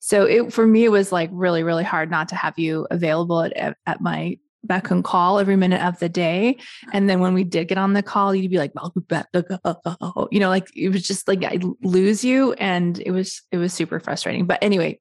so 0.00 0.24
it 0.24 0.52
for 0.52 0.66
me, 0.66 0.84
it 0.84 0.90
was 0.90 1.12
like 1.12 1.30
really, 1.32 1.62
really 1.62 1.84
hard 1.84 2.10
not 2.10 2.28
to 2.30 2.34
have 2.34 2.58
you 2.58 2.88
available 2.90 3.42
at, 3.42 3.76
at 3.86 4.00
my 4.00 4.38
back 4.64 4.90
and 4.90 5.02
call 5.02 5.38
every 5.38 5.56
minute 5.56 5.82
of 5.82 5.98
the 5.98 6.08
day. 6.08 6.58
And 6.92 7.08
then 7.08 7.20
when 7.20 7.34
we 7.34 7.44
did 7.44 7.68
get 7.68 7.78
on 7.78 7.92
the 7.92 8.02
call, 8.02 8.34
you'd 8.34 8.50
be 8.50 8.58
like, 8.58 8.72
you 10.30 10.40
know, 10.40 10.48
like 10.48 10.68
it 10.76 10.88
was 10.90 11.02
just 11.02 11.28
like 11.28 11.44
I 11.44 11.58
lose 11.82 12.24
you. 12.24 12.52
And 12.54 13.00
it 13.00 13.10
was, 13.10 13.42
it 13.50 13.58
was 13.58 13.72
super 13.72 14.00
frustrating. 14.00 14.46
But 14.46 14.62
anyway, 14.62 15.00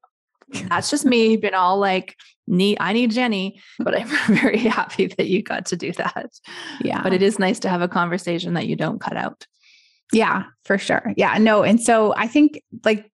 that's 0.68 0.90
just 0.90 1.04
me 1.04 1.36
been 1.36 1.54
all 1.54 1.78
like, 1.78 2.16
need, 2.46 2.78
I 2.80 2.92
need 2.92 3.12
Jeni, 3.12 3.60
but 3.78 3.98
I'm 3.98 4.08
very 4.34 4.58
happy 4.58 5.06
that 5.06 5.28
you 5.28 5.42
got 5.42 5.66
to 5.66 5.76
do 5.76 5.92
that. 5.92 6.30
Yeah. 6.80 7.02
But 7.02 7.12
it 7.12 7.22
is 7.22 7.38
nice 7.38 7.60
to 7.60 7.68
have 7.68 7.82
a 7.82 7.88
conversation 7.88 8.54
that 8.54 8.66
you 8.66 8.76
don't 8.76 9.00
cut 9.00 9.16
out. 9.16 9.46
Yeah, 10.12 10.44
for 10.64 10.76
sure. 10.76 11.14
Yeah. 11.16 11.38
No. 11.38 11.62
And 11.62 11.80
so 11.80 12.14
I 12.14 12.26
think 12.26 12.62
like, 12.84 13.10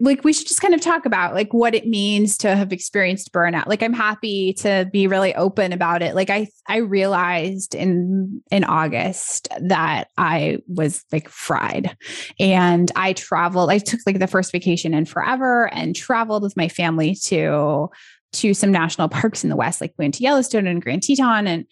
like 0.00 0.24
we 0.24 0.32
should 0.32 0.46
just 0.46 0.60
kind 0.60 0.74
of 0.74 0.80
talk 0.80 1.06
about 1.06 1.34
like 1.34 1.52
what 1.52 1.74
it 1.74 1.86
means 1.86 2.36
to 2.38 2.54
have 2.54 2.72
experienced 2.72 3.32
burnout. 3.32 3.66
Like 3.66 3.82
I'm 3.82 3.92
happy 3.92 4.52
to 4.54 4.88
be 4.92 5.06
really 5.06 5.34
open 5.34 5.72
about 5.72 6.02
it. 6.02 6.14
Like 6.14 6.30
I 6.30 6.48
I 6.66 6.78
realized 6.78 7.74
in 7.74 8.42
in 8.50 8.64
August 8.64 9.48
that 9.60 10.08
I 10.16 10.58
was 10.68 11.04
like 11.12 11.28
fried. 11.28 11.96
And 12.38 12.90
I 12.96 13.12
traveled, 13.12 13.70
I 13.70 13.78
took 13.78 14.00
like 14.06 14.18
the 14.18 14.26
first 14.26 14.52
vacation 14.52 14.94
in 14.94 15.04
forever 15.04 15.72
and 15.72 15.94
traveled 15.94 16.42
with 16.42 16.56
my 16.56 16.68
family 16.68 17.14
to 17.24 17.90
to 18.30 18.54
some 18.54 18.70
national 18.70 19.08
parks 19.08 19.42
in 19.42 19.50
the 19.50 19.56
West, 19.56 19.80
like 19.80 19.94
we 19.98 20.04
went 20.04 20.14
to 20.14 20.22
Yellowstone 20.22 20.66
and 20.66 20.82
Grand 20.82 21.02
Teton 21.02 21.46
and 21.46 21.64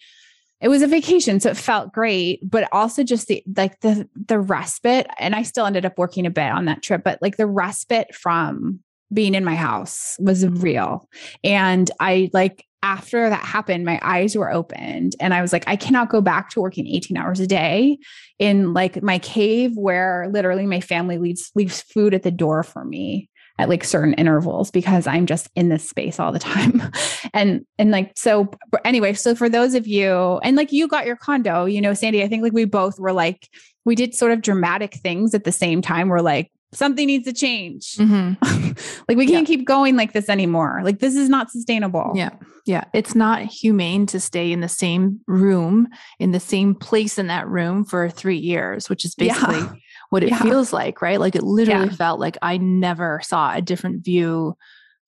it 0.61 0.69
was 0.69 0.81
a 0.81 0.87
vacation 0.87 1.39
so 1.39 1.49
it 1.49 1.57
felt 1.57 1.93
great 1.93 2.39
but 2.47 2.67
also 2.71 3.03
just 3.03 3.27
the 3.27 3.43
like 3.55 3.79
the 3.81 4.07
the 4.27 4.39
respite 4.39 5.07
and 5.19 5.35
i 5.35 5.43
still 5.43 5.65
ended 5.65 5.85
up 5.85 5.97
working 5.97 6.25
a 6.25 6.31
bit 6.31 6.51
on 6.51 6.65
that 6.65 6.81
trip 6.81 7.03
but 7.03 7.21
like 7.21 7.37
the 7.37 7.47
respite 7.47 8.13
from 8.13 8.79
being 9.13 9.35
in 9.35 9.45
my 9.45 9.55
house 9.55 10.17
was 10.19 10.45
real. 10.45 11.07
And 11.43 11.89
i 11.99 12.29
like 12.33 12.65
after 12.83 13.27
that 13.29 13.43
happened 13.43 13.85
my 13.85 13.99
eyes 14.03 14.35
were 14.35 14.51
opened 14.51 15.15
and 15.19 15.33
i 15.33 15.41
was 15.41 15.51
like 15.51 15.63
i 15.67 15.75
cannot 15.75 16.09
go 16.09 16.21
back 16.21 16.49
to 16.49 16.61
working 16.61 16.85
18 16.85 17.17
hours 17.17 17.39
a 17.39 17.47
day 17.47 17.97
in 18.37 18.71
like 18.71 19.01
my 19.01 19.17
cave 19.17 19.71
where 19.75 20.29
literally 20.31 20.67
my 20.67 20.79
family 20.79 21.17
leaves 21.17 21.51
leaves 21.55 21.81
food 21.81 22.13
at 22.13 22.21
the 22.21 22.29
door 22.29 22.61
for 22.61 22.85
me 22.85 23.29
at 23.59 23.69
like 23.69 23.83
certain 23.83 24.13
intervals 24.13 24.71
because 24.71 25.07
I'm 25.07 25.25
just 25.25 25.49
in 25.55 25.69
this 25.69 25.87
space 25.87 26.19
all 26.19 26.31
the 26.31 26.39
time. 26.39 26.81
and 27.33 27.65
and 27.77 27.91
like 27.91 28.13
so 28.15 28.49
anyway, 28.85 29.13
so 29.13 29.35
for 29.35 29.49
those 29.49 29.73
of 29.73 29.87
you 29.87 30.39
and 30.43 30.55
like 30.55 30.71
you 30.71 30.87
got 30.87 31.05
your 31.05 31.15
condo, 31.15 31.65
you 31.65 31.81
know, 31.81 31.93
Sandy, 31.93 32.23
I 32.23 32.27
think 32.27 32.43
like 32.43 32.53
we 32.53 32.65
both 32.65 32.99
were 32.99 33.13
like 33.13 33.49
we 33.85 33.95
did 33.95 34.13
sort 34.13 34.31
of 34.31 34.41
dramatic 34.41 34.95
things 34.95 35.33
at 35.33 35.43
the 35.43 35.51
same 35.51 35.81
time. 35.81 36.09
We're 36.09 36.21
like 36.21 36.51
something 36.73 37.07
needs 37.07 37.25
to 37.25 37.33
change. 37.33 37.95
Mm-hmm. 37.95 38.71
like 39.07 39.17
we 39.17 39.25
can't 39.25 39.47
yeah. 39.47 39.55
keep 39.55 39.65
going 39.65 39.95
like 39.95 40.13
this 40.13 40.29
anymore. 40.29 40.81
Like 40.83 40.99
this 40.99 41.15
is 41.15 41.29
not 41.29 41.49
sustainable. 41.49 42.11
Yeah. 42.13 42.31
Yeah. 42.65 42.83
It's 42.93 43.15
not 43.15 43.41
humane 43.43 44.05
to 44.07 44.19
stay 44.19 44.51
in 44.51 44.59
the 44.59 44.67
same 44.67 45.21
room, 45.25 45.87
in 46.19 46.31
the 46.31 46.39
same 46.39 46.75
place 46.75 47.17
in 47.17 47.27
that 47.27 47.47
room 47.47 47.85
for 47.85 48.09
three 48.09 48.37
years, 48.37 48.89
which 48.89 49.05
is 49.05 49.15
basically 49.15 49.59
yeah 49.59 49.73
what 50.09 50.23
it 50.23 50.29
yeah. 50.29 50.41
feels 50.41 50.73
like, 50.73 51.01
right? 51.01 51.19
Like 51.19 51.35
it 51.35 51.43
literally 51.43 51.87
yeah. 51.87 51.95
felt 51.95 52.19
like 52.19 52.37
I 52.41 52.57
never 52.57 53.21
saw 53.23 53.53
a 53.53 53.61
different 53.61 54.03
view 54.03 54.55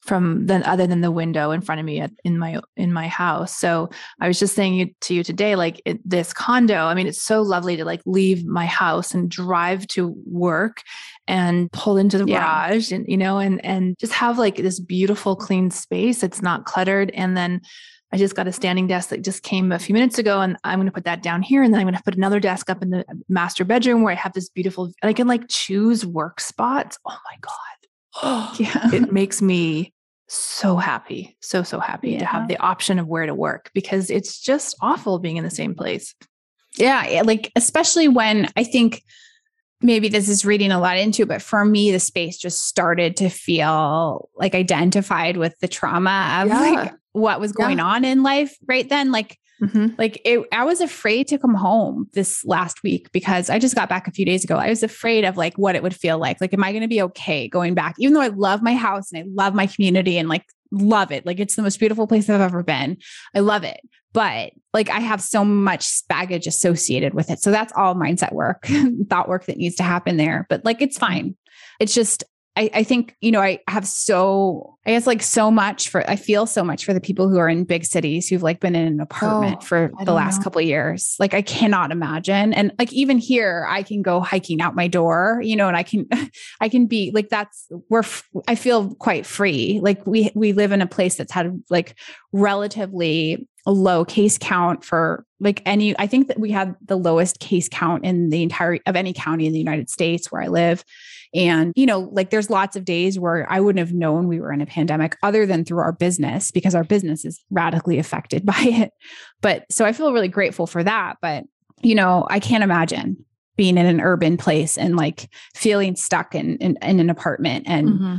from 0.02 0.46
than 0.48 0.64
other 0.64 0.88
than 0.88 1.02
the 1.02 1.12
window 1.12 1.52
in 1.52 1.62
front 1.62 1.80
of 1.80 1.86
me 1.86 2.00
at, 2.00 2.12
in 2.24 2.38
my 2.38 2.60
in 2.78 2.94
my 2.94 3.08
house. 3.08 3.56
So 3.56 3.90
I 4.20 4.28
was 4.28 4.40
just 4.40 4.56
saying 4.56 4.96
to 5.02 5.14
you 5.14 5.24
today, 5.24 5.56
like 5.56 5.82
it, 5.86 6.00
this 6.08 6.34
condo. 6.34 6.86
I 6.86 6.94
mean, 6.94 7.08
it's 7.08 7.22
so 7.22 7.42
lovely 7.42 7.78
to 7.78 7.86
like 7.86 8.02
leave 8.06 8.46
my 8.46 8.66
house 8.66 9.14
and 9.14 9.30
drive 9.30 9.88
to 9.88 10.16
work 10.26 10.84
and 11.28 11.72
pull 11.72 11.98
into 11.98 12.18
the 12.18 12.26
yeah. 12.26 12.40
garage, 12.40 12.92
and 12.92 13.06
you 13.08 13.18
know, 13.18 13.40
and 13.40 13.64
and 13.64 13.98
just 14.00 14.14
have 14.14 14.38
like 14.38 14.56
this 14.56 14.80
beautiful 14.80 15.36
clean 15.36 15.70
space. 15.70 16.24
It's 16.24 16.42
not 16.42 16.66
cluttered, 16.66 17.12
and 17.12 17.36
then 17.36 17.62
I 18.12 18.18
just 18.18 18.36
got 18.36 18.48
a 18.48 18.52
standing 18.52 18.88
desk 18.88 19.10
that 19.10 19.24
just 19.24 19.44
came 19.44 19.72
a 19.72 19.80
few 19.80 19.94
minutes 19.94 20.18
ago, 20.18 20.42
and 20.42 20.58
I'm 20.64 20.80
going 20.80 20.88
to 20.88 20.92
put 20.92 21.06
that 21.06 21.22
down 21.22 21.42
here, 21.42 21.62
and 21.62 21.74
then 21.74 21.80
I'm 21.80 21.86
going 21.86 21.96
to 21.96 22.04
put 22.04 22.16
another 22.16 22.40
desk 22.40 22.70
up 22.70 22.82
in 22.82 22.90
the 22.90 23.06
master 23.28 23.64
bedroom 23.64 24.02
where 24.02 24.12
I 24.12 24.16
have 24.16 24.34
this 24.34 24.50
beautiful. 24.50 24.92
I 25.04 25.14
can 25.14 25.28
like 25.28 25.48
choose 25.48 26.06
work 26.06 26.40
spots. 26.40 26.98
Oh 27.06 27.18
my 27.26 27.38
god, 27.42 28.60
yeah, 28.60 28.90
it 28.94 29.12
makes 29.12 29.42
me 29.42 29.94
so 30.28 30.78
happy, 30.78 31.38
so 31.42 31.62
so 31.62 31.80
happy 31.80 32.12
yeah. 32.12 32.20
to 32.20 32.26
have 32.26 32.48
the 32.48 32.58
option 32.58 32.98
of 32.98 33.08
where 33.08 33.26
to 33.26 33.36
work 33.36 33.70
because 33.74 34.10
it's 34.10 34.40
just 34.40 34.76
awful 34.82 35.20
being 35.20 35.38
in 35.38 35.44
the 35.44 35.52
same 35.52 35.76
place. 35.76 36.16
Yeah, 36.78 37.22
like 37.26 37.52
especially 37.56 38.08
when 38.08 38.48
I 38.56 38.64
think 38.64 39.04
maybe 39.82 40.10
this 40.10 40.28
is 40.28 40.46
reading 40.46 40.72
a 40.72 40.80
lot 40.80 40.98
into, 40.98 41.24
it, 41.24 41.28
but 41.28 41.42
for 41.42 41.64
me, 41.64 41.92
the 41.92 42.00
space 42.00 42.38
just 42.38 42.66
started 42.68 43.18
to 43.18 43.30
feel 43.30 44.30
like 44.36 44.56
identified 44.56 45.38
with 45.38 45.58
the 45.60 45.68
trauma 45.68 46.42
of 46.42 46.50
yeah. 46.50 46.60
like 46.60 46.94
what 47.14 47.40
was 47.40 47.52
going 47.52 47.78
yeah. 47.78 47.86
on 47.86 48.06
in 48.06 48.24
life 48.24 48.56
right 48.68 48.88
then. 48.88 49.12
Like, 49.12 49.38
mm-hmm. 49.62 49.88
like 49.98 50.22
it, 50.26 50.46
I 50.52 50.64
was 50.64 50.82
afraid 50.82 51.28
to 51.30 51.38
come 51.38 51.56
home 51.56 52.08
this 52.14 52.44
last 52.46 52.84
week 52.84 53.12
because 53.12 53.50
I 53.50 53.60
just 53.60 53.76
got 53.76 53.90
back 53.90 54.08
a 54.08 54.12
few 54.12 54.26
days 54.26 54.44
ago. 54.44 54.58
I 54.58 54.70
was 54.70 54.84
afraid 54.84 55.26
of 55.26 55.38
like 55.38 55.58
what 55.58 55.76
it 55.76 55.84
would 55.84 55.96
feel 55.96 56.18
like. 56.18 56.40
Like, 56.42 56.54
am 56.54 56.64
I 56.64 56.72
going 56.72 56.82
to 56.82 56.88
be 56.88 57.02
okay 57.04 57.48
going 57.48 57.74
back? 57.74 57.96
Even 58.00 58.14
though 58.14 58.22
I 58.22 58.28
love 58.28 58.62
my 58.62 58.76
house 58.76 59.12
and 59.12 59.24
I 59.24 59.26
love 59.34 59.54
my 59.54 59.68
community 59.68 60.18
and 60.18 60.30
like 60.30 60.46
love 60.72 61.12
it. 61.12 61.26
Like 61.26 61.40
it's 61.40 61.56
the 61.56 61.62
most 61.62 61.80
beautiful 61.80 62.08
place 62.08 62.30
I've 62.30 62.42
ever 62.42 62.64
been. 62.64 62.98
I 63.36 63.40
love 63.40 63.64
it. 63.64 63.80
But 64.12 64.54
like 64.74 64.90
I 64.90 65.00
have 65.00 65.22
so 65.22 65.46
much 65.46 66.08
baggage 66.08 66.48
associated 66.48 67.14
with 67.14 67.30
it. 67.30 67.40
So 67.40 67.52
that's 67.52 67.74
all 67.76 67.96
mindset 67.96 68.34
work, 68.34 68.68
thought 69.10 69.30
work 69.30 69.46
that 69.46 69.58
needs 69.58 69.76
to 69.76 69.84
happen 69.84 70.18
there. 70.18 70.48
But 70.50 70.66
like 70.66 70.82
it's 70.82 70.98
fine. 70.98 71.36
It's 71.80 71.94
just 71.94 72.24
I, 72.56 72.70
I, 72.74 72.84
think, 72.84 73.16
you 73.22 73.32
know, 73.32 73.42
I 73.42 73.60
have 73.68 73.88
so, 73.88 74.78
I 74.86 74.92
guess 74.92 75.08
like 75.08 75.22
so 75.22 75.50
much 75.50 75.90
for, 75.90 76.10
I 76.10 76.16
feel 76.16 76.46
so 76.46 76.64
much 76.64 76.84
for 76.84 76.94
the 76.94 77.00
people 77.00 77.30
who 77.30 77.38
are 77.38 77.48
in 77.48 77.64
big 77.64 77.86
cities 77.86 78.28
who've 78.28 78.44
like 78.44 78.60
been 78.60 78.76
in 78.76 78.86
an 78.86 79.00
apartment 79.00 79.60
oh, 79.62 79.66
for 79.66 79.92
the 80.04 80.12
last 80.12 80.40
know. 80.40 80.44
couple 80.44 80.62
of 80.62 80.68
years. 80.68 81.16
Like 81.20 81.34
I 81.34 81.42
cannot 81.42 81.92
imagine. 81.92 82.54
And 82.54 82.74
like 82.78 82.92
even 82.92 83.18
here, 83.18 83.66
I 83.70 83.84
can 83.84 84.02
go 84.02 84.20
hiking 84.20 84.62
out 84.62 84.76
my 84.76 84.88
door, 84.88 85.40
you 85.44 85.56
know, 85.56 85.68
and 85.68 85.78
I 85.78 85.84
can, 85.84 86.08
I 86.62 86.68
can 86.70 86.86
be 86.86 87.12
like, 87.14 87.30
that's, 87.30 87.68
we're, 87.88 88.04
I 88.48 88.56
feel 88.56 88.94
quite 88.96 89.26
free. 89.26 89.80
Like 89.82 90.06
we, 90.06 90.32
we 90.36 90.52
live 90.52 90.72
in 90.72 90.82
a 90.82 90.88
place 90.88 91.16
that's 91.16 91.32
had 91.32 91.64
like 91.70 91.96
relatively 92.32 93.48
low 93.66 94.04
case 94.04 94.38
count 94.40 94.84
for 94.84 95.26
like 95.40 95.62
any 95.66 95.98
i 96.00 96.08
think 96.08 96.28
that 96.28 96.40
we 96.40 96.50
had 96.50 96.76
the 96.86 96.96
lowest 96.96 97.40
case 97.40 97.70
count 97.72 98.04
in 98.04 98.30
the 98.30 98.42
entire 98.42 98.80
of 98.88 98.96
any 98.96 99.14
county 99.14 99.46
in 99.46 99.54
the 99.54 99.60
united 99.60 99.90
states 99.90 100.32
where 100.32 100.42
i 100.42 100.48
live 100.48 100.84
and, 101.34 101.74
you 101.76 101.86
know, 101.86 102.10
like 102.12 102.32
there's 102.32 102.50
lots 102.50 102.76
of 102.76 102.86
days 102.86 103.20
where 103.20 103.50
I 103.52 103.60
wouldn't 103.60 103.86
have 103.86 103.96
known 103.96 104.28
we 104.28 104.40
were 104.40 104.52
in 104.52 104.62
a 104.62 104.66
pandemic 104.66 105.16
other 105.22 105.46
than 105.46 105.64
through 105.64 105.80
our 105.80 105.92
business 105.92 106.50
because 106.52 106.74
our 106.74 106.84
business 106.84 107.24
is 107.24 107.44
radically 107.52 108.00
affected 108.00 108.46
by 108.46 108.60
it. 108.60 108.92
But 109.42 109.66
so 109.70 109.86
I 109.86 109.94
feel 109.94 110.14
really 110.14 110.28
grateful 110.28 110.68
for 110.68 110.84
that. 110.84 111.18
But, 111.22 111.44
you 111.82 111.96
know, 111.96 112.26
I 112.30 112.40
can't 112.40 112.64
imagine 112.64 113.24
being 113.56 113.78
in 113.78 113.86
an 113.86 114.02
urban 114.02 114.38
place 114.38 114.78
and 114.78 114.96
like 114.96 115.30
feeling 115.54 115.96
stuck 115.96 116.34
in, 116.34 116.58
in, 116.58 116.78
in 116.82 117.00
an 117.00 117.10
apartment 117.10 117.66
and, 117.68 117.88
mm-hmm 117.88 118.16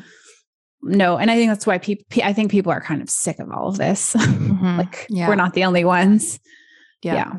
no 0.83 1.17
and 1.17 1.31
i 1.31 1.35
think 1.35 1.51
that's 1.51 1.67
why 1.67 1.79
people 1.79 2.05
i 2.23 2.33
think 2.33 2.51
people 2.51 2.73
are 2.73 2.81
kind 2.81 3.03
of 3.03 3.11
sick 3.11 3.39
of 3.39 3.51
all 3.51 3.69
of 3.69 3.79
this 3.79 4.13
mm-hmm. 4.17 4.79
like 4.79 5.07
yeah. 5.09 5.29
we're 5.29 5.35
not 5.35 5.55
the 5.55 5.65
only 5.65 5.85
ones 5.85 6.41
yeah. 7.03 7.15
yeah 7.15 7.33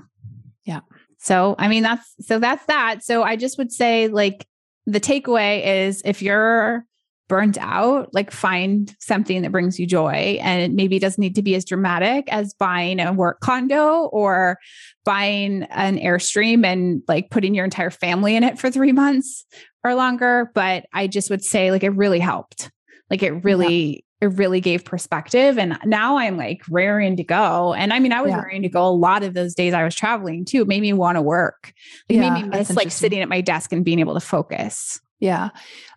yeah 0.66 0.80
so 1.18 1.56
i 1.58 1.68
mean 1.68 1.84
that's 1.84 2.14
so 2.20 2.40
that's 2.40 2.66
that 2.66 3.04
so 3.04 3.24
i 3.24 3.36
just 3.36 3.58
would 3.58 3.72
say 3.72 4.08
like 4.08 4.46
the 4.86 5.00
takeaway 5.00 5.66
is 5.66 6.02
if 6.06 6.22
you're 6.22 6.86
burnt 7.32 7.58
out, 7.62 8.14
like 8.14 8.30
find 8.30 8.94
something 9.00 9.42
that 9.42 9.54
brings 9.54 9.80
you 9.80 9.88
joy. 9.88 10.38
And 10.42 10.62
it 10.62 10.74
maybe 10.74 11.00
doesn't 11.00 11.22
need 11.22 11.36
to 11.36 11.42
be 11.42 11.56
as 11.56 11.64
dramatic 11.64 12.28
as 12.28 12.54
buying 12.54 13.00
a 13.00 13.14
work 13.14 13.40
condo 13.40 14.10
or 14.12 14.58
buying 15.06 15.64
an 15.70 15.98
Airstream 15.98 16.66
and 16.66 17.02
like 17.08 17.30
putting 17.30 17.56
your 17.56 17.64
entire 17.64 17.90
family 17.90 18.36
in 18.36 18.44
it 18.44 18.60
for 18.60 18.70
three 18.70 18.92
months 18.92 19.46
or 19.86 19.96
longer. 19.96 20.52
But 20.54 20.88
I 20.92 21.08
just 21.08 21.30
would 21.30 21.42
say, 21.42 21.72
like, 21.72 21.86
it 21.86 21.92
really 21.92 22.20
helped. 22.20 22.70
Like, 23.12 23.22
it 23.22 23.44
really, 23.44 24.04
yeah. 24.22 24.30
it 24.30 24.38
really 24.38 24.62
gave 24.62 24.84
perspective. 24.84 25.60
And 25.60 25.78
now 25.86 26.18
I'm 26.18 26.38
like 26.38 26.64
raring 26.70 27.18
to 27.18 27.24
go. 27.24 27.76
And 27.76 27.94
I 27.94 28.00
mean, 28.00 28.14
I 28.14 28.22
was 28.22 28.32
yeah. 28.32 28.42
raring 28.42 28.64
to 28.64 28.70
go 28.70 28.88
a 28.88 28.90
lot 28.90 29.22
of 29.22 29.36
those 29.36 29.54
days 29.54 29.76
I 29.76 29.84
was 29.84 29.94
traveling 29.94 30.46
too. 30.46 30.62
It 30.62 30.68
made 30.68 30.82
me 30.82 30.94
want 30.94 31.18
to 31.18 31.22
work. 31.22 31.74
It 32.10 32.16
yeah, 32.16 32.30
made 32.30 32.42
me 32.42 32.50
miss 32.50 32.76
like 32.76 32.90
sitting 32.90 33.20
at 33.20 33.30
my 33.30 33.42
desk 33.42 33.72
and 33.72 33.86
being 33.86 34.00
able 34.00 34.16
to 34.16 34.20
focus. 34.20 35.00
Yeah. 35.20 35.50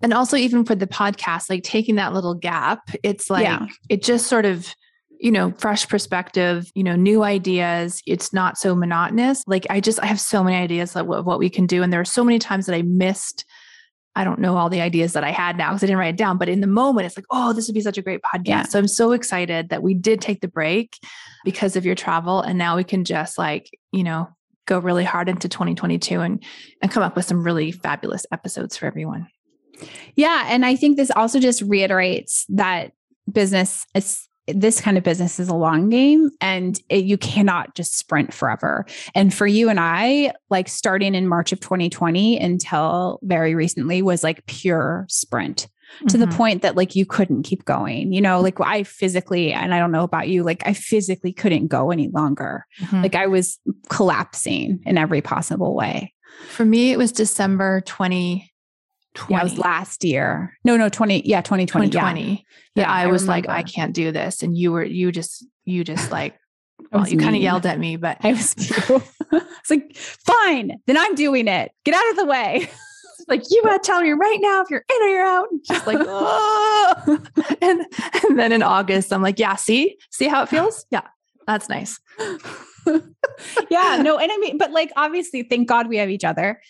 And 0.02 0.12
also, 0.12 0.36
even 0.36 0.66
for 0.66 0.74
the 0.74 0.86
podcast, 0.86 1.48
like 1.48 1.62
taking 1.62 1.94
that 1.94 2.12
little 2.12 2.34
gap, 2.34 2.90
it's 3.02 3.30
like, 3.30 3.44
yeah. 3.44 3.68
it 3.88 4.02
just 4.02 4.26
sort 4.26 4.44
of, 4.44 4.74
you 5.18 5.30
know, 5.30 5.52
fresh 5.52 5.88
perspective, 5.88 6.70
you 6.74 6.84
know, 6.84 6.96
new 6.96 7.22
ideas. 7.22 8.02
It's 8.06 8.34
not 8.34 8.58
so 8.58 8.74
monotonous. 8.74 9.42
Like, 9.46 9.66
I 9.70 9.80
just, 9.80 9.98
I 10.02 10.06
have 10.06 10.20
so 10.20 10.44
many 10.44 10.56
ideas 10.56 10.94
of 10.94 11.06
what, 11.06 11.24
what 11.24 11.38
we 11.38 11.48
can 11.48 11.66
do. 11.66 11.82
And 11.82 11.90
there 11.90 12.00
are 12.00 12.04
so 12.04 12.22
many 12.22 12.38
times 12.38 12.66
that 12.66 12.74
I 12.74 12.82
missed 12.82 13.46
I 14.16 14.24
don't 14.24 14.38
know 14.38 14.56
all 14.56 14.70
the 14.70 14.80
ideas 14.80 15.12
that 15.14 15.24
I 15.24 15.30
had 15.30 15.56
now 15.56 15.70
because 15.70 15.82
I 15.82 15.86
didn't 15.86 15.98
write 15.98 16.14
it 16.14 16.16
down. 16.16 16.38
But 16.38 16.48
in 16.48 16.60
the 16.60 16.66
moment, 16.66 17.06
it's 17.06 17.16
like, 17.16 17.26
oh, 17.30 17.52
this 17.52 17.66
would 17.66 17.74
be 17.74 17.80
such 17.80 17.98
a 17.98 18.02
great 18.02 18.22
podcast. 18.22 18.46
Yeah. 18.46 18.62
So 18.64 18.78
I'm 18.78 18.88
so 18.88 19.12
excited 19.12 19.70
that 19.70 19.82
we 19.82 19.94
did 19.94 20.20
take 20.20 20.40
the 20.40 20.48
break 20.48 20.98
because 21.44 21.76
of 21.76 21.84
your 21.84 21.94
travel. 21.94 22.40
And 22.40 22.58
now 22.58 22.76
we 22.76 22.84
can 22.84 23.04
just 23.04 23.38
like, 23.38 23.70
you 23.92 24.04
know, 24.04 24.28
go 24.66 24.78
really 24.78 25.04
hard 25.04 25.28
into 25.28 25.48
2022 25.48 26.20
and 26.20 26.42
and 26.80 26.90
come 26.90 27.02
up 27.02 27.16
with 27.16 27.24
some 27.24 27.42
really 27.42 27.72
fabulous 27.72 28.24
episodes 28.32 28.76
for 28.76 28.86
everyone. 28.86 29.26
Yeah. 30.14 30.46
And 30.48 30.64
I 30.64 30.76
think 30.76 30.96
this 30.96 31.10
also 31.10 31.40
just 31.40 31.60
reiterates 31.62 32.46
that 32.50 32.92
business 33.30 33.84
is 33.94 34.28
this 34.46 34.80
kind 34.80 34.98
of 34.98 35.04
business 35.04 35.40
is 35.40 35.48
a 35.48 35.54
long 35.54 35.88
game 35.88 36.30
and 36.40 36.80
it, 36.88 37.04
you 37.04 37.16
cannot 37.16 37.74
just 37.74 37.96
sprint 37.96 38.32
forever. 38.32 38.84
And 39.14 39.32
for 39.32 39.46
you 39.46 39.68
and 39.68 39.80
I, 39.80 40.32
like 40.50 40.68
starting 40.68 41.14
in 41.14 41.28
March 41.28 41.52
of 41.52 41.60
2020 41.60 42.38
until 42.38 43.18
very 43.22 43.54
recently 43.54 44.02
was 44.02 44.22
like 44.22 44.44
pure 44.46 45.06
sprint 45.08 45.68
to 46.00 46.16
mm-hmm. 46.16 46.20
the 46.20 46.36
point 46.36 46.62
that 46.62 46.76
like 46.76 46.96
you 46.96 47.06
couldn't 47.06 47.44
keep 47.44 47.64
going. 47.64 48.12
You 48.12 48.20
know, 48.20 48.40
like 48.40 48.60
I 48.60 48.82
physically, 48.82 49.52
and 49.52 49.74
I 49.74 49.78
don't 49.78 49.92
know 49.92 50.04
about 50.04 50.28
you, 50.28 50.42
like 50.42 50.62
I 50.66 50.74
physically 50.74 51.32
couldn't 51.32 51.68
go 51.68 51.90
any 51.90 52.08
longer. 52.08 52.66
Mm-hmm. 52.80 53.02
Like 53.02 53.14
I 53.14 53.26
was 53.26 53.58
collapsing 53.88 54.80
in 54.84 54.98
every 54.98 55.22
possible 55.22 55.74
way. 55.74 56.12
For 56.48 56.64
me, 56.64 56.90
it 56.90 56.98
was 56.98 57.12
December 57.12 57.80
20 57.82 58.50
20. 59.14 59.34
That 59.34 59.44
was 59.44 59.58
last 59.58 60.04
year. 60.04 60.58
No, 60.64 60.76
no, 60.76 60.88
20. 60.88 61.26
Yeah, 61.26 61.40
2020. 61.40 61.88
2020. 61.88 62.46
Yeah, 62.74 62.82
yeah 62.82 62.92
I, 62.92 63.04
I 63.04 63.06
was 63.06 63.28
like, 63.28 63.48
I 63.48 63.62
can't 63.62 63.94
do 63.94 64.12
this. 64.12 64.42
And 64.42 64.56
you 64.56 64.72
were, 64.72 64.84
you 64.84 65.12
just, 65.12 65.46
you 65.64 65.84
just 65.84 66.10
like, 66.10 66.34
well, 66.92 67.08
you 67.08 67.18
kind 67.18 67.36
of 67.36 67.42
yelled 67.42 67.66
at 67.66 67.78
me, 67.78 67.96
but 67.96 68.18
I 68.22 68.32
was, 68.32 68.54
it's 69.32 69.70
like, 69.70 69.96
fine, 69.96 70.80
then 70.86 70.96
I'm 70.96 71.14
doing 71.14 71.48
it. 71.48 71.72
Get 71.84 71.94
out 71.94 72.10
of 72.10 72.16
the 72.16 72.26
way. 72.26 72.68
like 73.28 73.42
you 73.50 73.62
gotta 73.62 73.78
tell 73.78 74.02
me 74.02 74.12
right 74.12 74.38
now 74.40 74.62
if 74.62 74.70
you're 74.70 74.84
in 74.88 75.02
or 75.02 75.08
you're 75.08 75.24
out. 75.24 75.46
And 75.50 75.60
she's 75.66 75.86
like, 75.86 75.98
oh. 76.00 77.18
and 77.62 77.86
and 78.24 78.38
then 78.38 78.52
in 78.52 78.62
August, 78.62 79.12
I'm 79.12 79.22
like, 79.22 79.38
yeah, 79.38 79.56
see, 79.56 79.96
see 80.10 80.28
how 80.28 80.42
it 80.42 80.48
feels? 80.48 80.84
Yeah, 80.90 81.02
that's 81.46 81.68
nice. 81.68 82.00
yeah, 83.70 84.00
no, 84.02 84.18
and 84.18 84.30
I 84.30 84.36
mean, 84.38 84.58
but 84.58 84.70
like 84.72 84.92
obviously, 84.96 85.42
thank 85.42 85.68
God 85.68 85.88
we 85.88 85.96
have 85.96 86.10
each 86.10 86.24
other. 86.24 86.60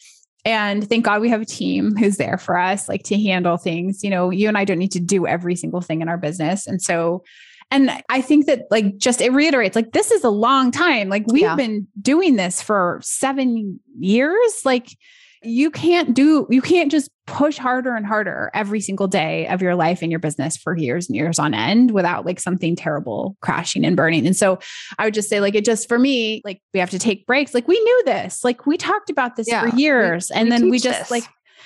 And 0.45 0.87
thank 0.89 1.05
God 1.05 1.21
we 1.21 1.31
have 1.31 1.41
a 1.41 1.47
team 1.47 1.97
who's 1.97 2.19
there 2.19 2.37
for 2.37 2.59
us, 2.59 2.89
like 2.89 3.03
to 3.05 3.21
handle 3.21 3.57
things. 3.57 4.05
You 4.05 4.11
know, 4.11 4.31
you 4.31 4.47
and 4.49 4.59
I 4.59 4.65
don't 4.65 4.79
need 4.79 4.93
to 4.93 5.01
do 5.01 5.27
every 5.27 5.57
single 5.57 5.81
thing 5.81 6.03
in 6.03 6.09
our 6.09 6.19
business. 6.19 6.67
And 6.67 6.83
so, 6.83 7.25
and 7.71 7.91
I 8.11 8.21
think 8.21 8.47
that 8.47 8.67
like 8.71 8.99
just 8.99 9.21
it 9.21 9.33
reiterates 9.33 9.75
like 9.75 9.93
this 9.93 10.11
is 10.11 10.23
a 10.23 10.31
long 10.31 10.71
time. 10.71 11.09
Like 11.09 11.27
we've 11.29 11.43
yeah. 11.43 11.57
been 11.57 11.87
doing 12.01 12.37
this 12.37 12.61
for 12.61 13.01
seven 13.03 13.81
years. 13.99 14.61
Like 14.65 14.99
you 15.45 15.71
can't 15.71 16.15
do 16.15 16.47
you 16.51 16.63
can't 16.63 16.91
just 16.91 17.11
push 17.27 17.57
harder 17.57 17.95
and 17.95 18.07
harder 18.07 18.51
every 18.53 18.81
single 18.81 19.07
day 19.07 19.47
of 19.49 19.63
your 19.63 19.75
life 19.75 20.03
in 20.03 20.11
your 20.11 20.21
business 20.21 20.57
for 20.57 20.77
years 20.77 21.09
and 21.09 21.17
years 21.17 21.39
on 21.39 21.55
end 21.55 21.91
without 21.91 22.27
like 22.27 22.39
something 22.39 22.77
terrible 22.77 23.37
crashing 23.41 23.85
and 23.85 23.97
burning. 23.97 24.27
And 24.27 24.37
so 24.37 24.59
I 24.99 25.07
would 25.07 25.15
just 25.15 25.29
say 25.29 25.41
like 25.41 25.55
it 25.55 25.65
just 25.65 25.89
for 25.89 25.99
me 25.99 26.43
like 26.45 26.61
we 26.75 26.81
have 26.81 26.91
to 26.91 26.99
take 26.99 27.27
breaks. 27.27 27.55
Like 27.55 27.67
we 27.67 27.81
knew 27.81 28.03
this. 28.05 28.45
Like 28.45 28.67
we 28.67 28.77
talked 28.77 29.11
about 29.11 29.37
this 29.37 29.49
yeah, 29.49 29.69
for 29.69 29.77
years 29.77 30.31
we, 30.35 30.41
and 30.41 30.47
we 30.47 30.51
then 30.51 30.71
we 30.71 30.79
just 30.79 31.01
this. 31.01 31.11
like 31.11 31.25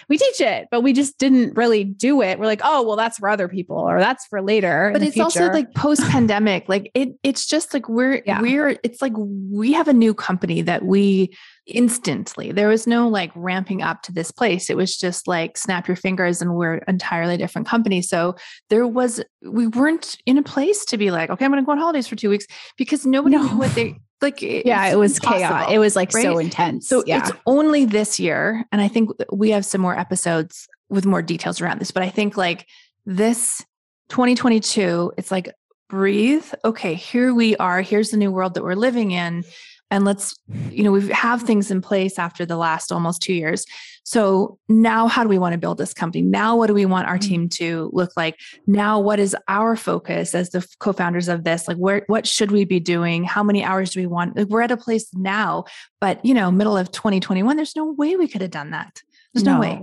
we 0.09 0.19
teach 0.19 0.41
it, 0.41 0.69
but 0.71 0.83
we 0.83 0.93
just 0.93 1.19
didn't 1.19 1.57
really 1.57 1.85
do 1.85 2.23
it. 2.23 2.39
We're 2.39 2.47
like, 2.47 2.61
oh, 2.65 2.83
well, 2.83 2.97
that's 2.97 3.19
for 3.19 3.29
other 3.29 3.49
people 3.49 3.77
or 3.77 3.99
that's 3.99 4.27
for 4.27 4.41
later. 4.43 4.91
But 4.93 5.03
it's 5.03 5.19
also 5.19 5.49
like 5.49 5.75
post 5.75 6.03
pandemic. 6.09 6.69
like 6.69 6.91
it, 6.95 7.11
it's 7.23 7.47
just 7.47 7.75
like 7.75 7.89
we're, 7.89 8.23
yeah. 8.25 8.41
we're, 8.41 8.79
it's 8.83 9.03
like 9.03 9.13
we 9.17 9.73
have 9.73 9.89
a 9.89 9.93
new 9.93 10.15
company 10.15 10.63
that 10.63 10.85
we 10.85 11.35
instantly, 11.67 12.53
there 12.53 12.69
was 12.69 12.87
no 12.87 13.09
like 13.09 13.31
ramping 13.35 13.83
up 13.83 14.03
to 14.03 14.13
this 14.13 14.31
place. 14.31 14.71
It 14.71 14.77
was 14.77 14.97
just 14.97 15.29
like 15.29 15.59
snap 15.59 15.87
your 15.87 15.97
fingers 15.97 16.41
and 16.41 16.55
we're 16.55 16.77
entirely 16.89 17.37
different 17.37 17.67
company. 17.67 18.03
So 18.03 18.37
there 18.71 18.87
was, 18.87 19.23
we 19.43 19.67
weren't 19.67 20.17
in 20.27 20.39
a 20.39 20.43
place 20.43 20.85
to 20.87 20.97
be 20.97 21.11
like, 21.11 21.31
okay, 21.31 21.45
I'm 21.45 21.51
going 21.51 21.63
to 21.63 21.67
go 21.67 21.73
on 21.73 21.79
holidays 21.79 22.07
for 22.07 22.17
two 22.17 22.31
weeks 22.31 22.47
because 22.77 23.05
nobody 23.05 23.37
no. 23.37 23.43
knew 23.43 23.59
what 23.59 23.75
they, 23.75 23.97
like 24.21 24.43
yeah 24.43 24.87
it 24.89 24.97
was 24.97 25.19
chaos 25.19 25.71
it 25.71 25.79
was 25.79 25.95
like 25.95 26.13
right? 26.13 26.23
so 26.23 26.39
intense. 26.39 26.89
So 26.89 27.05
yeah. 27.07 27.19
it's 27.19 27.31
only 27.47 27.85
this 27.85 28.19
year 28.19 28.65
and 28.73 28.81
i 28.81 28.89
think 28.89 29.11
we 29.33 29.51
have 29.51 29.65
some 29.65 29.81
more 29.81 29.97
episodes 29.97 30.69
with 30.89 31.07
more 31.07 31.23
details 31.23 31.61
around 31.61 31.81
this 31.81 31.91
but 31.91 32.03
i 32.03 32.09
think 32.09 32.37
like 32.37 32.67
this 33.07 33.65
2022 34.09 35.13
it's 35.17 35.31
like 35.31 35.53
breathe. 35.89 36.45
Okay 36.65 36.95
here 36.95 37.35
we 37.35 37.57
are. 37.57 37.81
Here's 37.81 38.11
the 38.11 38.17
new 38.17 38.31
world 38.31 38.55
that 38.55 38.63
we're 38.63 38.75
living 38.75 39.11
in 39.11 39.45
and 39.91 40.05
let's 40.05 40.37
you 40.71 40.83
know 40.83 40.93
we 40.93 41.09
have 41.09 41.43
things 41.43 41.71
in 41.71 41.81
place 41.81 42.19
after 42.19 42.45
the 42.45 42.57
last 42.57 42.93
almost 42.93 43.23
two 43.23 43.33
years. 43.33 43.65
So 44.05 44.59
now 44.69 45.07
how 45.07 45.23
do 45.23 45.29
we 45.29 45.39
want 45.39 45.53
to 45.53 45.59
build 45.59 45.79
this 45.79 45.93
company? 45.93 46.23
Now 46.23 46.57
what 46.57 46.69
do 46.69 46.75
we 46.75 46.87
want 46.87 47.09
our 47.09 47.19
mm-hmm. 47.19 47.29
team 47.29 47.49
to 47.51 47.91
look 47.93 48.11
like? 48.17 48.39
Now 48.67 49.01
what 49.01 49.19
is 49.19 49.37
our 49.49 49.77
focus 49.77 50.35
as 50.35 50.51
the 50.51 50.67
co-founders 50.79 51.29
of 51.29 51.45
this? 51.45 51.69
Like 51.69 51.77
where 51.77 52.05
what 52.07 52.27
should 52.27 52.51
we 52.51 52.65
be 52.65 52.81
doing? 52.81 53.25
How 53.25 53.43
many 53.43 53.65
hours 53.65 53.91
do 53.91 54.01
we 54.01 54.07
want? 54.07 54.37
Like 54.37 54.49
we're 54.49 54.63
at 54.63 54.71
a 54.71 54.77
place 54.77 55.09
now 55.15 55.65
but 56.01 56.25
you 56.25 56.35
know 56.35 56.51
middle 56.51 56.77
of 56.77 56.91
2021 56.93 57.57
there's 57.57 57.77
no 57.77 57.93
way 57.93 58.17
we 58.17 58.29
could 58.29 58.43
have 58.43 58.51
done 58.51 58.71
that. 58.71 59.03
There's 59.35 59.45
no, 59.45 59.55
no. 59.55 59.61
Way 59.61 59.83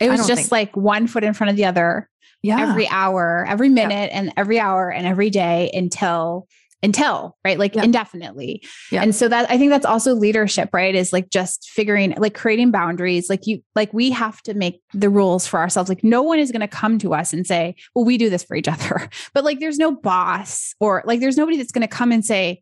it 0.00 0.10
was 0.10 0.26
just 0.26 0.42
think. 0.42 0.52
like 0.52 0.76
one 0.76 1.06
foot 1.06 1.24
in 1.24 1.32
front 1.32 1.50
of 1.50 1.56
the 1.56 1.64
other 1.64 2.08
yeah. 2.42 2.60
every 2.60 2.88
hour 2.88 3.46
every 3.48 3.68
minute 3.68 4.10
and 4.12 4.32
every 4.36 4.58
hour 4.58 4.90
and 4.90 5.06
every 5.06 5.30
day 5.30 5.70
until 5.72 6.46
until 6.82 7.36
right 7.44 7.58
like 7.58 7.74
indefinitely 7.74 8.62
yeah. 8.92 9.02
and 9.02 9.14
so 9.14 9.28
that 9.28 9.50
i 9.50 9.56
think 9.56 9.70
that's 9.70 9.86
also 9.86 10.14
leadership 10.14 10.68
right 10.72 10.94
is 10.94 11.12
like 11.12 11.30
just 11.30 11.70
figuring 11.70 12.14
like 12.18 12.34
creating 12.34 12.70
boundaries 12.70 13.30
like 13.30 13.46
you 13.46 13.62
like 13.74 13.92
we 13.94 14.10
have 14.10 14.42
to 14.42 14.52
make 14.54 14.80
the 14.92 15.08
rules 15.08 15.46
for 15.46 15.58
ourselves 15.58 15.88
like 15.88 16.04
no 16.04 16.22
one 16.22 16.38
is 16.38 16.52
going 16.52 16.60
to 16.60 16.68
come 16.68 16.98
to 16.98 17.14
us 17.14 17.32
and 17.32 17.46
say 17.46 17.74
well 17.94 18.04
we 18.04 18.18
do 18.18 18.28
this 18.28 18.44
for 18.44 18.56
each 18.56 18.68
other 18.68 19.08
but 19.34 19.42
like 19.42 19.58
there's 19.58 19.78
no 19.78 19.90
boss 19.90 20.74
or 20.78 21.02
like 21.06 21.20
there's 21.20 21.36
nobody 21.36 21.56
that's 21.56 21.72
going 21.72 21.86
to 21.86 21.88
come 21.88 22.12
and 22.12 22.24
say 22.24 22.60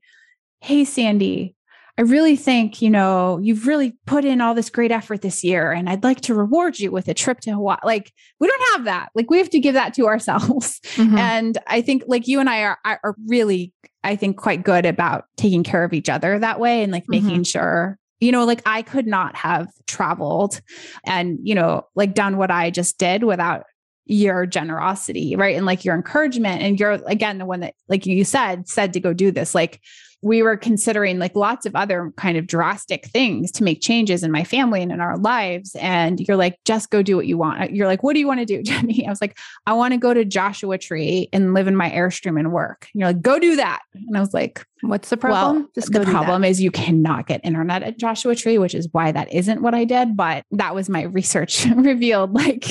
hey 0.61 0.85
sandy 0.85 1.55
I 1.96 2.03
really 2.03 2.35
think, 2.35 2.83
you 2.83 2.90
know, 2.90 3.38
you've 3.40 3.68
really 3.68 3.96
put 4.05 4.24
in 4.24 4.40
all 4.40 4.53
this 4.53 4.68
great 4.68 4.90
effort 4.90 5.22
this 5.22 5.44
year 5.44 5.70
and 5.70 5.88
I'd 5.88 6.03
like 6.03 6.22
to 6.22 6.35
reward 6.35 6.79
you 6.81 6.90
with 6.90 7.07
a 7.07 7.14
trip 7.14 7.38
to 7.42 7.53
Hawaii. 7.53 7.79
Like 7.85 8.12
we 8.40 8.48
don't 8.48 8.72
have 8.72 8.85
that. 8.87 9.11
Like 9.14 9.31
we 9.31 9.38
have 9.38 9.50
to 9.50 9.61
give 9.61 9.74
that 9.74 9.94
to 9.94 10.07
ourselves. 10.07 10.81
Mm-hmm. 10.94 11.18
And 11.18 11.59
I 11.66 11.83
think 11.83 12.05
like 12.07 12.27
you 12.27 12.40
and 12.40 12.50
I 12.50 12.62
are 12.62 12.79
are 12.85 13.16
really 13.27 13.72
I 14.04 14.16
think 14.16 14.36
quite 14.36 14.62
good 14.62 14.86
about 14.86 15.24
taking 15.36 15.64
care 15.64 15.84
of 15.84 15.92
each 15.92 16.08
other 16.08 16.38
that 16.38 16.60
way 16.60 16.82
and 16.82 16.92
like 16.92 17.08
making 17.08 17.30
mm-hmm. 17.30 17.42
sure 17.42 17.98
you 18.20 18.30
know 18.30 18.44
like 18.44 18.62
I 18.66 18.82
could 18.82 19.06
not 19.06 19.34
have 19.36 19.68
traveled 19.86 20.60
and 21.04 21.38
you 21.42 21.54
know 21.54 21.86
like 21.94 22.14
done 22.14 22.36
what 22.36 22.50
I 22.50 22.70
just 22.70 22.98
did 22.98 23.24
without 23.24 23.64
your 24.06 24.44
generosity, 24.46 25.34
right? 25.34 25.56
And 25.56 25.66
like 25.66 25.84
your 25.84 25.94
encouragement 25.94 26.62
and 26.62 26.78
you're 26.78 27.00
again 27.06 27.38
the 27.38 27.46
one 27.46 27.60
that 27.60 27.74
like 27.88 28.06
you 28.06 28.24
said 28.24 28.68
said 28.68 28.92
to 28.92 29.00
go 29.00 29.12
do 29.12 29.30
this 29.30 29.54
like 29.54 29.80
we 30.24 30.42
were 30.42 30.56
considering 30.56 31.18
like 31.18 31.37
lots 31.37 31.66
of 31.66 31.76
other 31.76 32.10
kind 32.16 32.38
of 32.38 32.46
drastic 32.46 33.04
things 33.08 33.52
to 33.52 33.62
make 33.62 33.82
changes 33.82 34.22
in 34.22 34.32
my 34.32 34.42
family 34.42 34.82
and 34.82 34.90
in 34.90 34.98
our 34.98 35.18
lives. 35.18 35.76
And 35.76 36.18
you're 36.18 36.38
like, 36.38 36.58
just 36.64 36.88
go 36.88 37.02
do 37.02 37.14
what 37.14 37.26
you 37.26 37.37
want. 37.37 37.72
You're 37.72 37.87
like, 37.87 38.02
what 38.02 38.14
do 38.14 38.20
you 38.20 38.26
want 38.26 38.40
to 38.40 38.46
do, 38.46 38.62
Jeni? 38.72 39.06
I 39.06 39.10
was 39.10 39.20
like, 39.20 39.37
I 39.66 39.74
want 39.74 39.92
to 39.92 39.98
go 39.98 40.14
to 40.14 40.24
Joshua 40.24 40.78
Tree 40.78 41.28
and 41.34 41.52
live 41.52 41.68
in 41.68 41.76
my 41.76 41.90
Airstream 41.90 42.38
and 42.38 42.52
work. 42.52 42.88
And 42.94 43.00
you're 43.00 43.10
like, 43.10 43.20
go 43.20 43.38
do 43.38 43.56
that. 43.56 43.80
And 43.92 44.16
I 44.16 44.20
was 44.20 44.32
like, 44.32 44.64
what's 44.80 45.10
the 45.10 45.18
problem? 45.18 45.56
Well, 45.56 45.68
just 45.74 45.92
the 45.92 46.04
problem 46.04 46.42
is 46.42 46.58
you 46.58 46.70
cannot 46.70 47.26
get 47.26 47.42
internet 47.44 47.82
at 47.82 47.98
Joshua 47.98 48.34
Tree, 48.34 48.56
which 48.56 48.74
is 48.74 48.88
why 48.92 49.12
that 49.12 49.30
isn't 49.30 49.60
what 49.60 49.74
I 49.74 49.84
did. 49.84 50.16
But 50.16 50.44
that 50.52 50.74
was 50.74 50.88
my 50.88 51.02
research 51.02 51.66
revealed. 51.76 52.32
Like 52.32 52.66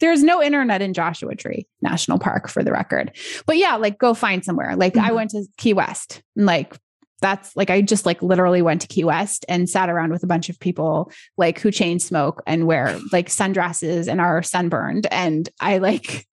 there's 0.00 0.22
no 0.22 0.42
internet 0.42 0.80
in 0.80 0.94
Joshua 0.94 1.34
Tree 1.34 1.66
National 1.82 2.18
Park 2.18 2.48
for 2.48 2.62
the 2.62 2.72
record. 2.72 3.14
But 3.46 3.58
yeah, 3.58 3.76
like 3.76 3.98
go 3.98 4.14
find 4.14 4.42
somewhere. 4.42 4.74
Like 4.74 4.94
mm-hmm. 4.94 5.06
I 5.06 5.12
went 5.12 5.30
to 5.30 5.44
Key 5.58 5.74
West 5.74 6.22
and 6.36 6.46
like 6.46 6.74
that's 7.24 7.56
like 7.56 7.70
I 7.70 7.80
just 7.80 8.04
like 8.04 8.22
literally 8.22 8.60
went 8.60 8.82
to 8.82 8.86
Key 8.86 9.02
West 9.02 9.46
and 9.48 9.68
sat 9.68 9.88
around 9.88 10.10
with 10.10 10.22
a 10.22 10.26
bunch 10.26 10.50
of 10.50 10.60
people 10.60 11.10
like 11.38 11.58
who 11.58 11.70
chain 11.70 11.98
smoke 11.98 12.42
and 12.46 12.66
wear 12.66 12.98
like 13.12 13.30
sundresses 13.30 14.08
and 14.08 14.20
are 14.20 14.42
sunburned. 14.42 15.06
And 15.10 15.48
I 15.58 15.78
like 15.78 16.26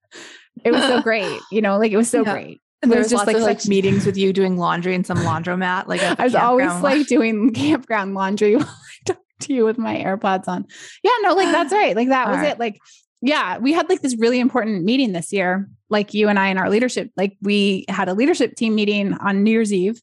it 0.62 0.70
was 0.70 0.82
so 0.82 1.00
great, 1.02 1.40
you 1.50 1.62
know, 1.62 1.78
like 1.78 1.92
it 1.92 1.96
was 1.96 2.10
so 2.10 2.22
yeah. 2.26 2.32
great. 2.34 2.60
And 2.82 2.92
there 2.92 2.98
was 2.98 3.08
just 3.08 3.26
like, 3.26 3.36
of, 3.36 3.42
like 3.42 3.64
meetings 3.66 4.04
with 4.04 4.18
you 4.18 4.34
doing 4.34 4.58
laundry 4.58 4.94
in 4.94 5.02
some 5.02 5.16
laundromat. 5.18 5.86
Like 5.86 6.02
I 6.18 6.24
was 6.24 6.34
always 6.34 6.72
like 6.82 7.06
doing 7.06 7.52
campground 7.54 8.12
laundry 8.12 8.56
while 8.56 8.66
I 8.66 9.12
talked 9.12 9.40
to 9.40 9.54
you 9.54 9.64
with 9.64 9.78
my 9.78 9.96
AirPods 9.96 10.46
on. 10.46 10.66
Yeah, 11.02 11.12
no, 11.22 11.34
like 11.34 11.50
that's 11.52 11.72
right. 11.72 11.96
Like 11.96 12.08
that 12.08 12.28
was 12.28 12.36
right. 12.36 12.48
it. 12.48 12.58
Like, 12.58 12.78
yeah, 13.22 13.56
we 13.56 13.72
had 13.72 13.88
like 13.88 14.02
this 14.02 14.16
really 14.18 14.40
important 14.40 14.84
meeting 14.84 15.12
this 15.12 15.32
year. 15.32 15.70
Like 15.88 16.12
you 16.12 16.28
and 16.28 16.38
I 16.38 16.48
and 16.48 16.58
our 16.58 16.68
leadership, 16.68 17.10
like 17.16 17.38
we 17.40 17.86
had 17.88 18.10
a 18.10 18.14
leadership 18.14 18.56
team 18.56 18.74
meeting 18.74 19.14
on 19.14 19.42
New 19.42 19.52
Year's 19.52 19.72
Eve 19.72 19.98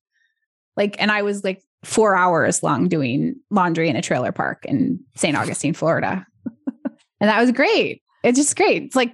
like, 0.79 0.95
and 0.99 1.11
I 1.11 1.21
was 1.21 1.43
like 1.43 1.61
four 1.83 2.15
hours 2.15 2.63
long 2.63 2.87
doing 2.87 3.35
laundry 3.51 3.89
in 3.89 3.95
a 3.95 4.01
trailer 4.01 4.31
park 4.31 4.65
in 4.65 4.99
St. 5.15 5.37
Augustine, 5.37 5.73
Florida. 5.73 6.25
and 7.19 7.29
that 7.29 7.39
was 7.39 7.51
great. 7.51 8.01
It's 8.23 8.39
just 8.39 8.55
great. 8.55 8.83
It's 8.83 8.95
like 8.95 9.13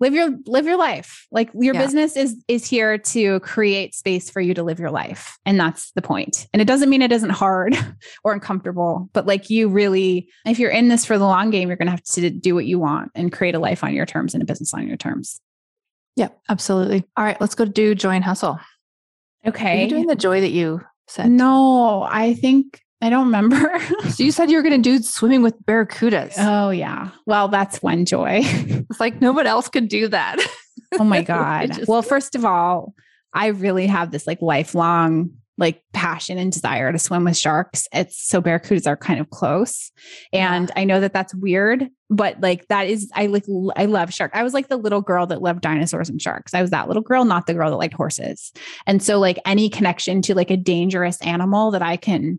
live 0.00 0.14
your 0.14 0.30
live 0.46 0.66
your 0.66 0.76
life. 0.76 1.26
Like 1.30 1.50
your 1.54 1.74
yeah. 1.74 1.82
business 1.82 2.16
is 2.16 2.42
is 2.48 2.66
here 2.66 2.98
to 2.98 3.40
create 3.40 3.94
space 3.94 4.30
for 4.30 4.40
you 4.40 4.54
to 4.54 4.62
live 4.62 4.78
your 4.78 4.90
life. 4.90 5.38
And 5.44 5.60
that's 5.60 5.92
the 5.92 6.02
point. 6.02 6.46
And 6.52 6.60
it 6.60 6.66
doesn't 6.66 6.90
mean 6.90 7.02
it 7.02 7.12
isn't 7.12 7.30
hard 7.30 7.76
or 8.24 8.32
uncomfortable, 8.32 9.10
but 9.12 9.26
like 9.26 9.50
you 9.50 9.68
really 9.68 10.28
if 10.46 10.58
you're 10.58 10.70
in 10.70 10.88
this 10.88 11.04
for 11.04 11.18
the 11.18 11.24
long 11.24 11.50
game, 11.50 11.68
you're 11.68 11.76
going 11.76 11.86
to 11.86 11.92
have 11.92 12.02
to 12.02 12.30
do 12.30 12.54
what 12.54 12.66
you 12.66 12.78
want 12.78 13.12
and 13.14 13.32
create 13.32 13.54
a 13.54 13.58
life 13.58 13.84
on 13.84 13.94
your 13.94 14.06
terms 14.06 14.34
and 14.34 14.42
a 14.42 14.46
business 14.46 14.74
on 14.74 14.88
your 14.88 14.96
terms. 14.96 15.40
Yeah, 16.16 16.28
absolutely. 16.48 17.04
All 17.16 17.24
right, 17.24 17.38
let's 17.42 17.54
go 17.54 17.66
do 17.66 17.94
join 17.94 18.22
hustle. 18.22 18.58
Okay. 19.46 19.80
Are 19.80 19.82
you 19.82 19.88
doing 19.88 20.06
the 20.06 20.16
joy 20.16 20.40
that 20.40 20.50
you 20.50 20.80
said? 21.08 21.30
No, 21.30 22.02
I 22.02 22.34
think 22.34 22.82
I 23.00 23.10
don't 23.10 23.26
remember. 23.26 23.78
so 24.10 24.22
you 24.22 24.32
said 24.32 24.50
you 24.50 24.56
were 24.56 24.62
going 24.62 24.82
to 24.82 24.90
do 24.90 25.02
swimming 25.02 25.42
with 25.42 25.60
barracudas. 25.64 26.34
Oh 26.38 26.70
yeah. 26.70 27.10
Well, 27.26 27.48
that's 27.48 27.82
one 27.82 28.04
joy. 28.04 28.40
it's 28.44 29.00
like 29.00 29.20
no 29.20 29.32
one 29.32 29.46
else 29.46 29.68
could 29.68 29.88
do 29.88 30.08
that. 30.08 30.38
oh 30.98 31.04
my 31.04 31.22
god. 31.22 31.72
just... 31.72 31.88
Well, 31.88 32.02
first 32.02 32.34
of 32.34 32.44
all, 32.44 32.94
I 33.32 33.48
really 33.48 33.86
have 33.86 34.10
this 34.10 34.26
like 34.26 34.40
lifelong 34.40 35.30
like 35.58 35.82
passion 35.92 36.38
and 36.38 36.52
desire 36.52 36.92
to 36.92 36.98
swim 36.98 37.24
with 37.24 37.36
sharks. 37.36 37.88
It's 37.92 38.28
so 38.28 38.42
barracudas 38.42 38.86
are 38.86 38.96
kind 38.96 39.20
of 39.20 39.30
close. 39.30 39.90
And 40.32 40.68
yeah. 40.68 40.80
I 40.80 40.84
know 40.84 41.00
that 41.00 41.12
that's 41.12 41.34
weird, 41.34 41.88
but 42.10 42.40
like 42.40 42.68
that 42.68 42.88
is 42.88 43.10
I 43.14 43.26
like 43.26 43.44
I 43.74 43.86
love 43.86 44.12
shark. 44.12 44.32
I 44.34 44.42
was 44.42 44.52
like 44.52 44.68
the 44.68 44.76
little 44.76 45.00
girl 45.00 45.26
that 45.26 45.42
loved 45.42 45.62
dinosaurs 45.62 46.10
and 46.10 46.20
sharks. 46.20 46.52
I 46.52 46.60
was 46.60 46.70
that 46.70 46.88
little 46.88 47.02
girl, 47.02 47.24
not 47.24 47.46
the 47.46 47.54
girl 47.54 47.70
that 47.70 47.76
liked 47.76 47.94
horses. 47.94 48.52
And 48.86 49.02
so 49.02 49.18
like 49.18 49.38
any 49.46 49.68
connection 49.68 50.22
to 50.22 50.34
like 50.34 50.50
a 50.50 50.56
dangerous 50.56 51.20
animal 51.22 51.70
that 51.70 51.82
I 51.82 51.96
can 51.96 52.38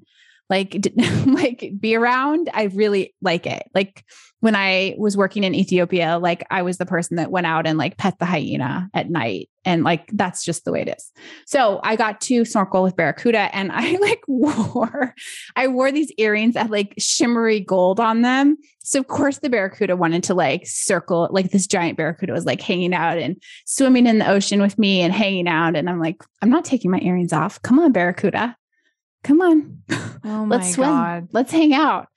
like 0.50 0.78
like 1.26 1.72
be 1.80 1.96
around, 1.96 2.50
I 2.54 2.64
really 2.66 3.16
like 3.22 3.46
it. 3.46 3.70
Like 3.74 4.04
when 4.40 4.56
I 4.56 4.96
was 4.98 5.18
working 5.18 5.44
in 5.44 5.56
Ethiopia, 5.56 6.20
like 6.20 6.46
I 6.52 6.62
was 6.62 6.78
the 6.78 6.86
person 6.86 7.18
that 7.18 7.32
went 7.32 7.48
out 7.48 7.66
and 7.66 7.78
like 7.78 7.98
pet 7.98 8.20
the 8.20 8.26
hyena 8.26 8.88
at 8.94 9.10
night. 9.10 9.50
And 9.66 9.84
like 9.84 10.10
that's 10.14 10.46
just 10.46 10.64
the 10.64 10.72
way 10.72 10.82
it 10.82 10.96
is. 10.96 11.12
So 11.48 11.80
I 11.84 11.96
got 11.96 12.22
to 12.22 12.46
snorkel 12.46 12.84
with 12.84 12.96
Barracuda 12.96 13.54
and 13.54 13.72
I 13.74 13.98
like 13.98 14.22
wore, 14.28 15.16
I 15.56 15.68
wore 15.68 15.92
these 15.92 16.12
earrings 16.18 16.54
that 16.54 16.70
like 16.70 16.94
shimmery 17.00 17.60
gold 17.60 18.00
on 18.00 18.22
them. 18.22 18.58
So 18.84 19.00
of 19.00 19.08
course 19.08 19.40
the 19.40 19.50
Barracuda 19.50 19.96
wanted 19.96 20.24
to 20.26 20.36
like 20.36 20.68
circle, 20.68 21.28
like 21.32 21.50
this 21.50 21.66
giant 21.66 21.98
Barracuda 21.98 22.32
was 22.32 22.46
like 22.46 22.62
hanging 22.62 22.94
out 22.94 23.18
and 23.18 23.42
swimming 23.66 24.06
in 24.06 24.20
the 24.20 24.30
ocean 24.30 24.62
with 24.62 24.78
me 24.78 25.02
and 25.02 25.12
hanging 25.12 25.48
out. 25.48 25.76
And 25.76 25.90
I'm 25.90 26.00
like, 26.00 26.24
I'm 26.44 26.52
not 26.52 26.64
taking 26.64 26.92
my 26.92 27.00
earrings 27.00 27.34
off. 27.34 27.62
Come 27.64 27.80
on, 27.80 27.92
Barracuda. 27.92 28.56
Come 29.28 29.42
on. 29.42 29.84
Oh 30.24 30.46
Let's 30.50 30.74
swim. 30.74 30.90
God. 30.90 31.28
Let's 31.34 31.52
hang 31.52 31.74
out. 31.74 32.08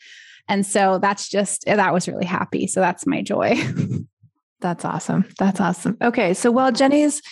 And 0.48 0.64
so 0.64 0.98
that's 0.98 1.28
just, 1.28 1.64
eh, 1.66 1.74
that 1.74 1.92
was 1.92 2.06
really 2.06 2.24
happy. 2.24 2.68
So 2.68 2.80
that's 2.80 3.04
my 3.06 3.20
joy. 3.22 3.56
That's 4.60 4.84
awesome. 4.84 5.24
That's 5.38 5.58
awesome. 5.58 5.96
Okay. 6.02 6.34
So 6.34 6.50
while 6.50 6.70
Jeni's 6.70 7.22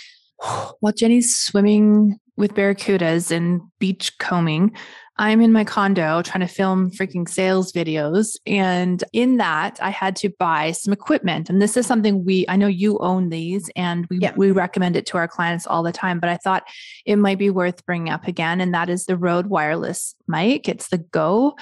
while 0.81 0.95
Jeni's 0.95 1.37
swimming 1.37 2.19
with 2.39 2.55
barracudas 2.55 3.31
and 3.31 3.61
beach 3.79 4.17
combing, 4.17 4.75
I'm 5.21 5.41
in 5.41 5.53
my 5.53 5.65
condo 5.65 6.23
trying 6.23 6.47
to 6.47 6.53
film 6.53 6.91
freaking 6.91 7.29
sales 7.29 7.73
videos. 7.73 8.37
And 8.47 9.03
in 9.13 9.39
that, 9.39 9.79
I 9.83 9.91
had 9.91 10.15
to 10.17 10.29
buy 10.29 10.71
some 10.73 10.93
equipment. 10.93 11.51
And 11.51 11.61
this 11.61 11.77
is 11.77 11.87
something 11.87 12.25
we, 12.25 12.45
I 12.49 12.55
know 12.55 12.69
you 12.69 12.99
own 12.99 13.31
these 13.31 13.69
and 13.75 14.07
we, 14.09 14.19
Yep. 14.19 14.37
we 14.37 14.53
recommend 14.53 14.95
it 14.95 15.07
to 15.07 15.17
our 15.17 15.27
clients 15.27 15.67
all 15.67 15.83
the 15.83 15.93
time, 15.93 16.21
but 16.21 16.31
I 16.31 16.37
thought 16.37 16.69
it 17.05 17.17
might 17.17 17.39
be 17.39 17.51
worth 17.51 17.85
bringing 17.85 18.13
up 18.13 18.29
again. 18.29 18.61
And 18.61 18.73
that 18.75 18.89
is 18.89 19.07
the 19.07 19.17
Rode 19.17 19.49
wireless 19.49 20.15
mic. 20.29 20.69
It's 20.69 20.89
the 20.89 20.99
Go. 20.99 21.57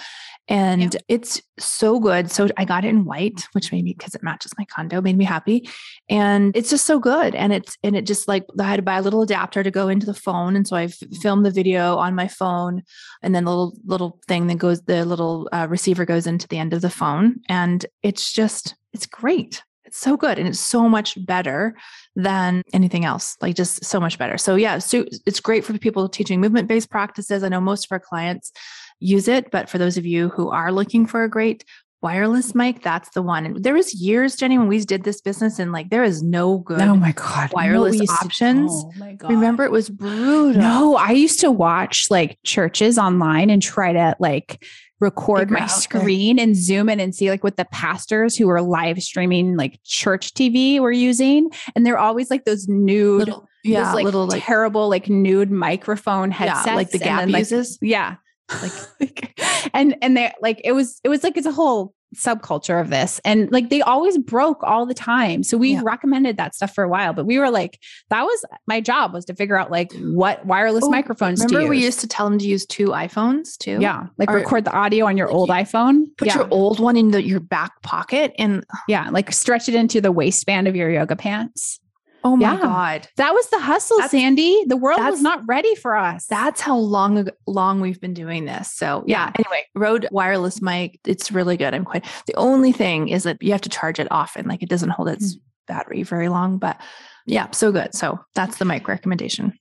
And 0.49 0.97
it's 1.09 1.43
so 1.59 1.99
good. 1.99 2.31
So 2.31 2.49
I 2.57 2.65
got 2.65 2.85
it 2.85 2.89
in 2.89 3.05
white, 3.05 3.47
which 3.53 3.73
made 3.73 3.85
me, 3.85 3.95
because 3.95 4.15
it 4.15 4.23
matches 4.23 4.53
my 4.57 4.65
condo, 4.65 5.01
made 5.01 5.19
me 5.19 5.25
happy. 5.25 5.69
And 6.09 6.57
it's 6.57 6.71
just 6.71 6.87
so 6.87 7.01
good. 7.01 7.35
And 7.35 7.53
it's, 7.53 7.77
and 7.83 7.97
it 7.97 8.07
just 8.07 8.29
like, 8.29 8.47
I 8.59 8.65
had 8.65 8.77
to 8.77 8.83
buy 8.83 8.99
a 8.99 9.03
little 9.03 9.23
adapter 9.23 9.63
to 9.63 9.71
go 9.71 9.89
into 9.89 10.07
the 10.07 10.15
phone. 10.15 10.55
And 10.55 10.67
so 10.67 10.77
I 10.77 10.87
filmed 10.87 11.45
the 11.45 11.51
video 11.51 11.97
on 11.97 12.15
my 12.15 12.29
phone 12.29 12.83
and 13.23 13.35
then 13.35 13.45
the 13.45 13.51
little 13.51 13.77
little 13.85 14.21
thing 14.29 14.47
that 14.47 14.59
goes 14.59 14.83
the 14.83 15.05
little 15.05 15.49
uh, 15.53 15.67
receiver 15.69 16.05
goes 16.05 16.27
into 16.27 16.49
the 16.49 16.59
end 16.59 16.73
of 16.73 16.81
the 16.81 16.91
phone 16.91 17.37
and 17.49 17.87
it's 18.03 18.33
just 18.33 18.75
it's 18.93 19.07
great 19.07 19.63
it's 19.85 19.99
so 19.99 20.17
good 20.17 20.39
and 20.39 20.49
it's 20.49 20.61
so 20.61 20.89
much 20.89 21.25
better 21.27 21.77
than 22.15 22.63
anything 22.73 23.05
else 23.05 23.37
like 23.41 23.55
just 23.55 23.85
so 23.85 24.01
much 24.01 24.19
better 24.19 24.39
so 24.39 24.55
yeah 24.55 24.79
so 24.79 25.05
it's 25.27 25.41
great 25.41 25.65
for 25.65 25.77
people 25.79 26.09
teaching 26.09 26.41
movement 26.41 26.69
based 26.69 26.91
practices 26.91 27.43
i 27.43 27.49
know 27.49 27.61
most 27.61 27.87
of 27.87 27.93
our 27.93 28.01
clients 28.01 28.53
use 29.01 29.29
it 29.29 29.51
but 29.51 29.69
for 29.69 29.79
those 29.79 29.97
of 29.97 30.07
you 30.07 30.29
who 30.31 30.49
are 30.51 30.73
looking 30.73 31.07
for 31.07 31.23
a 31.25 31.29
great 31.29 31.65
wireless 32.03 32.55
mic 32.55 32.83
that's 32.83 33.09
the 33.11 33.23
one 33.23 33.45
and 33.47 33.63
there 33.65 33.75
was 33.75 33.93
years 33.95 34.37
jeni 34.37 34.59
when 34.59 34.69
we 34.69 34.79
did 34.81 35.03
this 35.05 35.21
business 35.21 35.59
and 35.59 35.73
like 35.73 35.89
there 35.91 36.05
is 36.05 36.23
no 36.23 36.59
good 36.59 36.81
Oh 36.81 36.95
my 36.95 37.13
God. 37.13 37.53
wireless 37.53 37.99
to- 37.99 38.07
options. 38.23 38.71
oh 38.71 38.93
my 38.99 39.15
God. 39.15 39.31
remember 39.31 39.65
it 39.65 39.71
was 39.73 39.89
brutal 39.91 40.61
No, 40.61 40.97
I 40.97 41.11
used 41.13 41.41
to 41.41 41.51
watch 41.51 42.07
like 42.11 42.39
churches 42.45 42.99
online 42.99 43.51
and 43.51 43.61
try 43.63 43.93
to 43.93 44.15
like 44.21 44.63
record 45.01 45.41
Figure 45.49 45.59
my 45.59 45.67
screen 45.67 46.39
and 46.39 46.57
zoom 46.57 46.89
in 46.89 47.01
and 47.01 47.15
see 47.15 47.29
like 47.31 47.43
what 47.45 47.57
the 47.57 47.67
pastors 47.67 48.37
who 48.37 48.47
were 48.47 48.63
live 48.63 49.03
streaming 49.03 49.57
like 49.57 49.79
church 49.85 50.33
TV 50.33 50.79
were 50.81 50.93
using. 50.93 51.51
And 51.75 51.85
they're 51.85 51.99
always 51.99 52.31
like 52.31 52.45
those 52.45 52.67
nude, 52.67 53.21
little 53.27 53.49
yeah 53.65 53.85
those, 53.85 53.95
like, 53.95 54.05
little 54.05 54.27
like 54.27 54.43
terrible 54.43 54.89
like 54.89 55.09
nude 55.11 55.51
microphone 55.51 56.31
yeah 56.31 56.37
headsets. 56.37 56.77
like 56.77 56.91
the 56.91 56.99
gap 56.99 57.21
then, 57.21 57.31
like, 57.33 57.41
uses 57.41 57.79
Yeah. 57.83 58.17
Like, 58.63 59.41
and 59.75 59.97
and 60.03 60.17
they 60.17 60.33
like 60.41 60.61
it 60.65 60.73
was 60.73 61.01
it 61.05 61.09
was 61.09 61.23
like 61.25 61.37
it's 61.37 61.47
a 61.47 61.53
whole 61.53 61.95
subculture 62.15 62.81
of 62.81 62.89
this 62.89 63.21
and 63.25 63.51
like 63.51 63.69
they 63.69 63.83
always 63.83 64.17
broke 64.17 64.63
all 64.63 64.87
the 64.87 64.95
time 64.95 65.43
so 65.43 65.59
we 65.59 65.73
Yeah. 65.73 65.83
recommended 65.85 66.37
that 66.37 66.55
stuff 66.55 66.73
for 66.73 66.85
a 66.85 66.89
while 66.89 67.13
but 67.13 67.27
we 67.27 67.39
were 67.39 67.51
like 67.51 67.81
that 68.11 68.23
was 68.23 68.45
my 68.69 68.81
job 68.81 69.13
was 69.13 69.25
to 69.25 69.35
figure 69.35 69.59
out 69.59 69.73
like 69.73 69.93
what 69.97 70.47
wireless 70.47 70.85
Oh, 70.85 70.91
microphones 70.91 71.45
Remember, 71.45 71.69
we 71.69 71.83
used 71.83 71.99
to 72.01 72.07
tell 72.07 72.31
them 72.31 72.39
to 72.39 72.47
use 72.47 72.65
two 72.65 72.87
iPhones 72.91 73.59
too. 73.59 73.79
yeah 73.81 74.07
like 74.19 74.31
Or- 74.31 74.37
record 74.37 74.65
the 74.65 74.73
audio 74.73 75.07
on 75.07 75.17
your 75.17 75.27
like 75.27 75.35
old 75.35 75.49
you 75.49 75.55
iphone 75.57 76.05
Put 76.17 76.29
yeah. 76.29 76.37
your 76.39 76.49
old 76.53 76.79
one 76.79 76.97
in 76.97 77.11
the, 77.11 77.23
your 77.23 77.41
back 77.41 77.83
pocket, 77.83 78.33
and 78.39 78.65
yeah 78.87 79.11
like 79.11 79.33
stretch 79.33 79.69
it 79.69 79.75
into 79.75 80.01
the 80.01 80.13
waistband 80.13 80.69
of 80.69 80.77
your 80.77 80.89
yoga 80.89 81.17
pants 81.17 81.81
oh 82.27 82.37
my 82.37 82.53
Yeah. 82.55 82.61
god, 82.61 83.09
that 83.17 83.33
was 83.33 83.47
the 83.51 83.59
hustle 83.61 83.99
That's- 83.99 84.11
sandy 84.11 84.65
the 84.67 84.77
world 84.77 85.01
was 85.01 85.23
not 85.23 85.41
ready 85.47 85.75
for 85.77 85.97
us 85.97 86.27
that's 86.27 86.61
how 86.61 86.77
long 86.77 87.29
long 87.47 87.81
we've 87.81 88.01
been 88.01 88.15
doing 88.15 88.45
this. 88.45 88.73
So 88.73 89.05
yeah. 89.07 89.31
Anyway, 89.39 89.63
Rode 89.75 90.09
wireless 90.11 90.61
mic, 90.61 90.99
it's 91.07 91.31
really 91.31 91.57
good. 91.57 91.73
I'm 91.75 91.85
quite. 91.85 92.05
The 92.27 92.35
only 92.35 92.73
thing 92.73 93.09
is 93.09 93.23
that 93.23 93.43
you 93.43 93.53
have 93.53 93.61
to 93.63 93.69
charge 93.69 93.99
it 94.01 94.09
often. 94.11 94.47
Like 94.49 94.63
it 94.63 94.69
doesn't 94.69 94.91
hold 94.91 95.09
its 95.09 95.37
battery 95.69 96.03
very 96.03 96.29
long, 96.29 96.59
but 96.59 96.81
yeah, 97.27 97.51
so 97.53 97.71
good. 97.73 97.95
So 97.95 98.19
that's 98.35 98.59
the 98.59 98.65
mic 98.65 98.89
recommendation. 98.89 99.53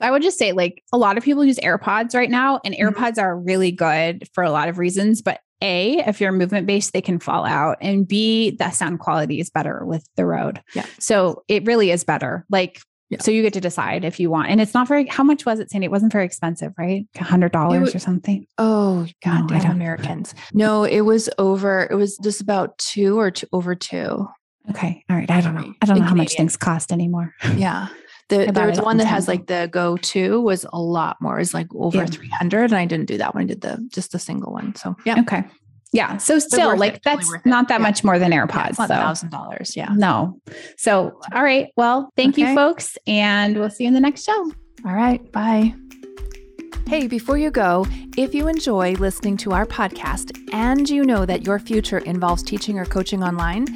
I 0.00 0.10
would 0.12 0.22
just 0.22 0.38
say, 0.38 0.52
like, 0.52 0.82
a 0.92 0.98
lot 0.98 1.18
of 1.18 1.24
people 1.24 1.44
use 1.44 1.58
AirPods 1.58 2.14
right 2.14 2.30
now, 2.30 2.60
and 2.64 2.72
Mhm. 2.74 2.80
AirPods 2.92 3.18
are 3.20 3.36
really 3.36 3.72
good 3.72 4.28
for 4.32 4.44
a 4.44 4.50
lot 4.52 4.68
of 4.68 4.78
reasons. 4.78 5.22
But 5.22 5.40
A, 5.62 5.98
if 6.06 6.20
you're 6.20 6.32
movement 6.32 6.66
based, 6.66 6.92
they 6.92 7.00
can 7.02 7.18
fall 7.18 7.44
out. 7.44 7.78
And 7.80 8.06
B, 8.06 8.50
the 8.50 8.70
sound 8.70 9.00
quality 9.00 9.40
is 9.40 9.50
better 9.50 9.84
with 9.84 10.06
the 10.16 10.24
Rode. 10.26 10.62
Yeah. 10.74 10.86
So 10.98 11.42
it 11.48 11.64
really 11.66 11.90
is 11.90 12.04
better. 12.04 12.44
Like, 12.50 12.80
Yeah. 13.10 13.18
so 13.20 13.30
you 13.30 13.42
get 13.42 13.54
to 13.54 13.60
decide 13.60 14.04
if 14.04 14.20
you 14.20 14.30
want. 14.30 14.50
And 14.50 14.60
it's 14.60 14.74
not 14.74 14.86
very, 14.86 15.06
how 15.06 15.24
much 15.24 15.46
was 15.46 15.58
it, 15.60 15.70
Sandy? 15.70 15.86
It 15.86 15.90
wasn't 15.90 16.12
very 16.12 16.24
expensive, 16.26 16.72
right? 16.78 17.06
A 17.18 17.24
hundred 17.24 17.52
dollars 17.52 17.80
would- 17.86 17.96
or 17.96 17.98
something. 17.98 18.46
Oh 18.58 19.06
God, 19.24 19.48
damn 19.48 19.70
Americans. 19.72 20.34
No, 20.52 20.84
it 20.84 21.00
was 21.00 21.28
over. 21.38 21.88
It 21.90 21.94
was 21.94 22.18
just 22.18 22.40
about 22.40 22.76
two 22.78 23.18
or 23.18 23.30
two 23.30 23.46
over 23.52 23.74
two. 23.74 24.28
Okay. 24.70 25.02
All 25.08 25.16
right. 25.16 25.30
I 25.30 25.40
don't 25.40 25.54
know. 25.54 25.72
I 25.80 25.86
don't 25.86 25.98
know 26.00 26.04
how 26.04 26.14
much 26.14 26.34
things 26.36 26.56
cost 26.58 26.92
anymore. 26.92 27.34
Yeah. 27.56 27.88
The, 28.28 28.46
bought 28.46 28.54
there's 28.54 28.80
one 28.80 28.98
that 28.98 29.06
has 29.06 29.26
like 29.28 29.46
the 29.46 29.68
go 29.72 29.96
to 29.96 30.40
was 30.40 30.66
a 30.72 30.78
lot 30.80 31.16
more. 31.20 31.38
It's 31.40 31.54
like 31.54 31.68
over 31.74 31.98
Yeah. 31.98 32.06
300. 32.06 32.64
And 32.64 32.74
I 32.74 32.84
didn't 32.84 33.06
do 33.06 33.18
that 33.18 33.34
one. 33.34 33.44
I 33.44 33.46
did 33.46 33.60
the 33.62 33.86
just 33.92 34.12
the 34.12 34.18
single 34.18 34.52
one. 34.52 34.74
So 34.74 34.96
yeah. 35.06 35.20
Okay. 35.20 35.44
Yeah. 35.92 36.18
So 36.18 36.38
still, 36.38 36.76
like, 36.76 36.96
it, 36.96 37.02
that's 37.02 37.32
it. 37.32 37.46
not 37.46 37.68
that 37.68 37.80
Yeah. 37.80 37.86
much 37.86 38.04
more 38.04 38.18
than 38.18 38.30
Yeah, 38.32 38.44
AirPods. 38.46 38.74
so. 38.76 38.86
thousand 38.86 39.30
dollars. 39.30 39.74
Yeah. 39.74 39.88
No. 39.94 40.38
So, 40.76 41.18
all 41.34 41.42
right. 41.42 41.68
Well, 41.76 42.12
thank 42.16 42.36
you, 42.36 42.54
folks, 42.54 42.98
and 43.06 43.56
we'll 43.56 43.70
see 43.70 43.84
you 43.84 43.88
in 43.88 43.94
the 43.94 44.00
next 44.00 44.24
show. 44.24 44.52
All 44.84 44.92
right. 44.94 45.32
Bye. 45.32 45.74
Hey, 46.86 47.06
before 47.06 47.36
you 47.36 47.50
go, 47.50 47.86
if 48.16 48.34
you 48.34 48.48
enjoy 48.48 48.94
listening 48.94 49.36
to 49.38 49.52
our 49.52 49.66
podcast 49.66 50.36
and 50.52 50.88
you 50.88 51.04
know 51.04 51.26
that 51.26 51.44
your 51.44 51.58
future 51.58 51.98
involves 51.98 52.42
teaching 52.42 52.78
or 52.78 52.86
coaching 52.86 53.22
online, 53.22 53.66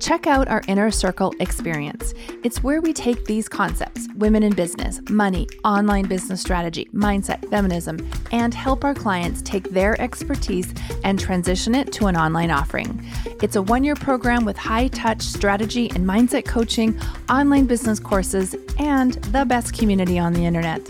check 0.00 0.26
out 0.26 0.48
our 0.48 0.62
Inner 0.68 0.90
Circle 0.90 1.34
experience. 1.38 2.14
It's 2.42 2.62
where 2.62 2.80
we 2.80 2.92
take 2.92 3.26
these 3.26 3.48
concepts 3.48 4.08
women 4.16 4.42
in 4.42 4.54
business, 4.54 5.00
money, 5.10 5.46
online 5.64 6.06
business 6.06 6.40
strategy, 6.40 6.88
mindset, 6.94 7.48
feminism 7.50 7.98
and 8.32 8.54
help 8.54 8.84
our 8.84 8.94
clients 8.94 9.42
take 9.42 9.70
their 9.70 10.00
expertise 10.00 10.72
and 11.04 11.20
transition 11.20 11.74
it 11.74 11.92
to 11.92 12.06
an 12.06 12.16
online 12.16 12.50
offering. 12.50 13.04
It's 13.42 13.56
a 13.56 13.62
one 13.62 13.84
year 13.84 13.94
program 13.94 14.44
with 14.44 14.56
high 14.56 14.88
touch 14.88 15.22
strategy 15.22 15.90
and 15.90 16.06
mindset 16.06 16.46
coaching, 16.46 16.98
online 17.28 17.66
business 17.66 18.00
courses, 18.00 18.56
and 18.78 19.14
the 19.24 19.44
best 19.44 19.76
community 19.76 20.18
on 20.18 20.32
the 20.32 20.44
internet. 20.44 20.80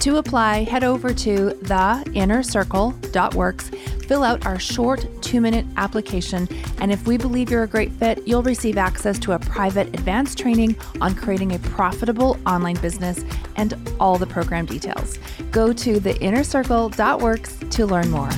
To 0.00 0.16
apply, 0.18 0.64
head 0.64 0.84
over 0.84 1.14
to 1.14 1.50
theinnercircle.works, 1.50 3.70
fill 4.06 4.22
out 4.22 4.44
our 4.44 4.58
short 4.58 5.06
two 5.22 5.40
minute 5.40 5.64
application, 5.76 6.46
and 6.78 6.92
if 6.92 7.06
we 7.06 7.16
believe 7.16 7.50
you're 7.50 7.62
a 7.62 7.68
great 7.68 7.90
fit, 7.92 8.20
you'll 8.26 8.42
receive 8.42 8.76
access 8.76 9.18
to 9.20 9.32
a 9.32 9.38
private 9.38 9.88
advanced 9.88 10.36
training 10.38 10.76
on 11.00 11.14
creating 11.14 11.54
a 11.54 11.58
profitable 11.60 12.36
online 12.46 12.76
business 12.76 13.24
and 13.56 13.72
all 13.98 14.18
the 14.18 14.26
program 14.26 14.66
details. 14.66 15.18
Go 15.50 15.72
to 15.72 15.98
theinnercircle.works 16.00 17.60
to 17.70 17.86
learn 17.86 18.10
more. 18.10 18.28